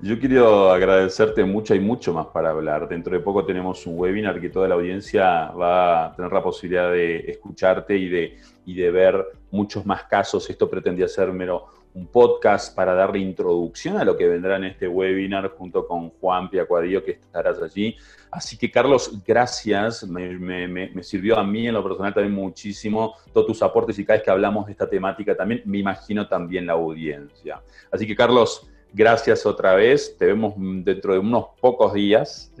Yo 0.00 0.18
quiero 0.18 0.70
agradecerte 0.70 1.44
mucho, 1.44 1.74
hay 1.74 1.80
mucho 1.80 2.12
más 2.12 2.26
para 2.26 2.50
hablar. 2.50 2.88
Dentro 2.88 3.14
de 3.14 3.20
poco 3.20 3.44
tenemos 3.44 3.86
un 3.86 3.98
webinar 3.98 4.40
que 4.40 4.48
toda 4.48 4.68
la 4.68 4.74
audiencia 4.74 5.50
va 5.50 6.06
a 6.06 6.16
tener 6.16 6.32
la 6.32 6.42
posibilidad 6.42 6.90
de 6.90 7.18
escucharte 7.30 7.96
y 7.96 8.08
de, 8.08 8.38
y 8.64 8.74
de 8.74 8.90
ver 8.90 9.26
muchos 9.50 9.84
más 9.84 10.04
casos. 10.04 10.48
Esto 10.48 10.70
pretendía 10.70 11.06
ser 11.08 11.32
mero 11.32 11.66
un 11.94 12.06
podcast 12.06 12.74
para 12.74 12.94
darle 12.94 13.18
introducción 13.18 13.96
a 13.96 14.04
lo 14.04 14.16
que 14.16 14.28
vendrá 14.28 14.56
en 14.56 14.64
este 14.64 14.86
webinar 14.86 15.48
junto 15.50 15.86
con 15.86 16.10
Juan 16.10 16.48
Piacuadillo, 16.48 17.04
que 17.04 17.12
estarás 17.12 17.60
allí. 17.60 17.96
Así 18.30 18.56
que, 18.56 18.70
Carlos, 18.70 19.12
gracias. 19.26 20.06
Me, 20.06 21.02
sirvió 21.02 21.36
a 21.38 21.44
mí 21.44 21.66
en 21.66 21.74
lo 21.74 21.82
personal 21.82 22.14
también 22.14 22.34
muchísimo 22.34 23.14
todos 23.32 23.48
tus 23.48 23.62
aportes 23.62 23.98
y 23.98 24.04
cada 24.04 24.18
vez 24.18 24.24
que 24.24 24.30
hablamos 24.30 24.66
de 24.66 24.72
esta 24.72 24.88
temática 24.88 25.36
también, 25.36 25.62
me 25.64 25.78
imagino 25.78 26.28
también 26.28 26.66
la 26.66 26.74
audiencia. 26.74 27.60
Así 27.90 28.06
que, 28.06 28.14
Carlos, 28.14 28.70
gracias 28.92 29.44
otra 29.44 29.74
vez. 29.74 30.16
Te 30.16 30.26
vemos 30.26 30.54
dentro 30.56 31.14
de 31.14 31.18
unos 31.18 31.46
pocos 31.60 31.92
días, 31.92 32.52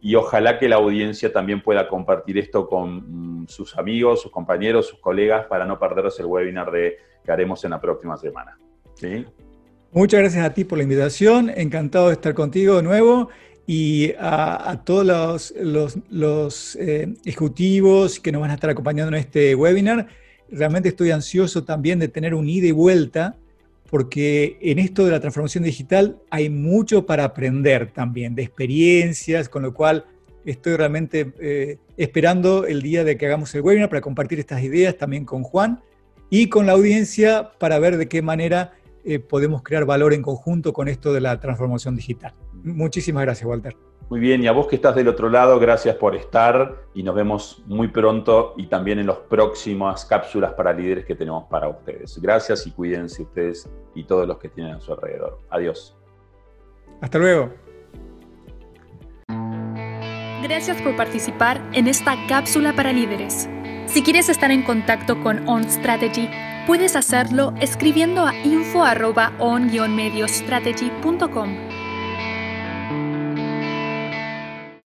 Y 0.00 0.16
ojalá 0.16 0.58
que 0.58 0.68
la 0.68 0.76
audiencia 0.76 1.32
también 1.32 1.62
pueda 1.62 1.88
compartir 1.88 2.36
esto 2.36 2.68
con 2.68 3.42
mm, 3.42 3.48
sus 3.48 3.78
amigos, 3.78 4.20
sus 4.20 4.32
compañeros, 4.32 4.88
sus 4.88 4.98
colegas, 4.98 5.46
para 5.46 5.64
no 5.64 5.78
perderse 5.78 6.22
el 6.22 6.26
webinar 6.26 6.70
que 6.72 7.32
haremos 7.32 7.64
en 7.64 7.70
la 7.70 7.80
próxima 7.80 8.16
semana. 8.16 8.58
¿Sí? 8.94 9.26
Muchas 9.92 10.20
gracias 10.20 10.44
a 10.44 10.52
ti 10.52 10.64
por 10.64 10.78
la 10.78 10.84
invitación, 10.84 11.52
encantado 11.54 12.08
de 12.08 12.14
estar 12.14 12.34
contigo 12.34 12.76
de 12.76 12.82
nuevo 12.82 13.28
y 13.66 14.12
a, 14.18 14.82
todos 14.84 15.54
los, 15.56 16.76
eh, 16.76 17.14
ejecutivos 17.24 18.18
que 18.20 18.32
nos 18.32 18.40
van 18.40 18.50
a 18.50 18.54
estar 18.54 18.70
acompañando 18.70 19.16
en 19.16 19.22
este 19.22 19.54
webinar. 19.54 20.08
Realmente 20.50 20.88
estoy 20.88 21.10
ansioso 21.10 21.64
también 21.64 21.98
de 21.98 22.08
tener 22.08 22.34
un 22.34 22.48
ida 22.48 22.66
y 22.66 22.72
vuelta 22.72 23.36
porque 23.88 24.58
en 24.60 24.80
esto 24.80 25.04
de 25.04 25.12
la 25.12 25.20
transformación 25.20 25.62
digital 25.62 26.18
hay 26.28 26.50
mucho 26.50 27.06
para 27.06 27.24
aprender 27.24 27.92
también, 27.92 28.34
de 28.34 28.42
experiencias, 28.42 29.48
con 29.48 29.62
lo 29.62 29.72
cual 29.72 30.04
estoy 30.44 30.76
realmente 30.76 31.32
eh, 31.40 31.78
esperando 31.96 32.66
el 32.66 32.82
día 32.82 33.04
de 33.04 33.16
que 33.16 33.26
hagamos 33.26 33.54
el 33.54 33.60
webinar 33.60 33.88
para 33.88 34.00
compartir 34.00 34.40
estas 34.40 34.62
ideas 34.62 34.98
también 34.98 35.24
con 35.24 35.42
Juan 35.42 35.80
y 36.28 36.48
con 36.48 36.66
la 36.66 36.72
audiencia 36.72 37.50
para 37.58 37.78
ver 37.78 37.96
de 37.96 38.08
qué 38.08 38.20
manera 38.20 38.72
eh, 39.04 39.18
podemos 39.18 39.62
crear 39.62 39.84
valor 39.84 40.12
en 40.14 40.22
conjunto 40.22 40.72
con 40.72 40.88
esto 40.88 41.12
de 41.12 41.20
la 41.20 41.38
transformación 41.38 41.96
digital. 41.96 42.34
Muchísimas 42.62 43.22
gracias, 43.22 43.46
Walter. 43.46 43.76
Muy 44.10 44.20
bien, 44.20 44.42
y 44.42 44.46
a 44.46 44.52
vos 44.52 44.66
que 44.66 44.76
estás 44.76 44.94
del 44.94 45.08
otro 45.08 45.30
lado, 45.30 45.58
gracias 45.58 45.96
por 45.96 46.14
estar 46.14 46.84
y 46.94 47.02
nos 47.02 47.14
vemos 47.14 47.62
muy 47.66 47.88
pronto 47.88 48.54
y 48.56 48.66
también 48.66 48.98
en 48.98 49.06
las 49.06 49.16
próximas 49.16 50.04
cápsulas 50.04 50.52
para 50.52 50.72
líderes 50.72 51.06
que 51.06 51.14
tenemos 51.14 51.44
para 51.44 51.68
ustedes. 51.68 52.20
Gracias 52.20 52.66
y 52.66 52.70
cuídense 52.70 53.22
ustedes 53.22 53.68
y 53.94 54.04
todos 54.04 54.28
los 54.28 54.38
que 54.38 54.48
tienen 54.50 54.74
a 54.74 54.80
su 54.80 54.92
alrededor. 54.92 55.40
Adiós. 55.48 55.96
Hasta 57.00 57.18
luego. 57.18 57.50
Gracias 60.42 60.80
por 60.82 60.94
participar 60.94 61.62
en 61.72 61.88
esta 61.88 62.14
cápsula 62.28 62.74
para 62.74 62.92
líderes. 62.92 63.48
Si 63.86 64.02
quieres 64.02 64.28
estar 64.28 64.50
en 64.50 64.62
contacto 64.62 65.22
con 65.22 65.48
On 65.48 65.64
Strategy, 65.64 66.28
puedes 66.66 66.96
hacerlo 66.96 67.52
escribiendo 67.60 68.26
a 68.26 68.34
info 68.34 68.84
on 69.38 69.70
mediostrategycom 69.94 71.73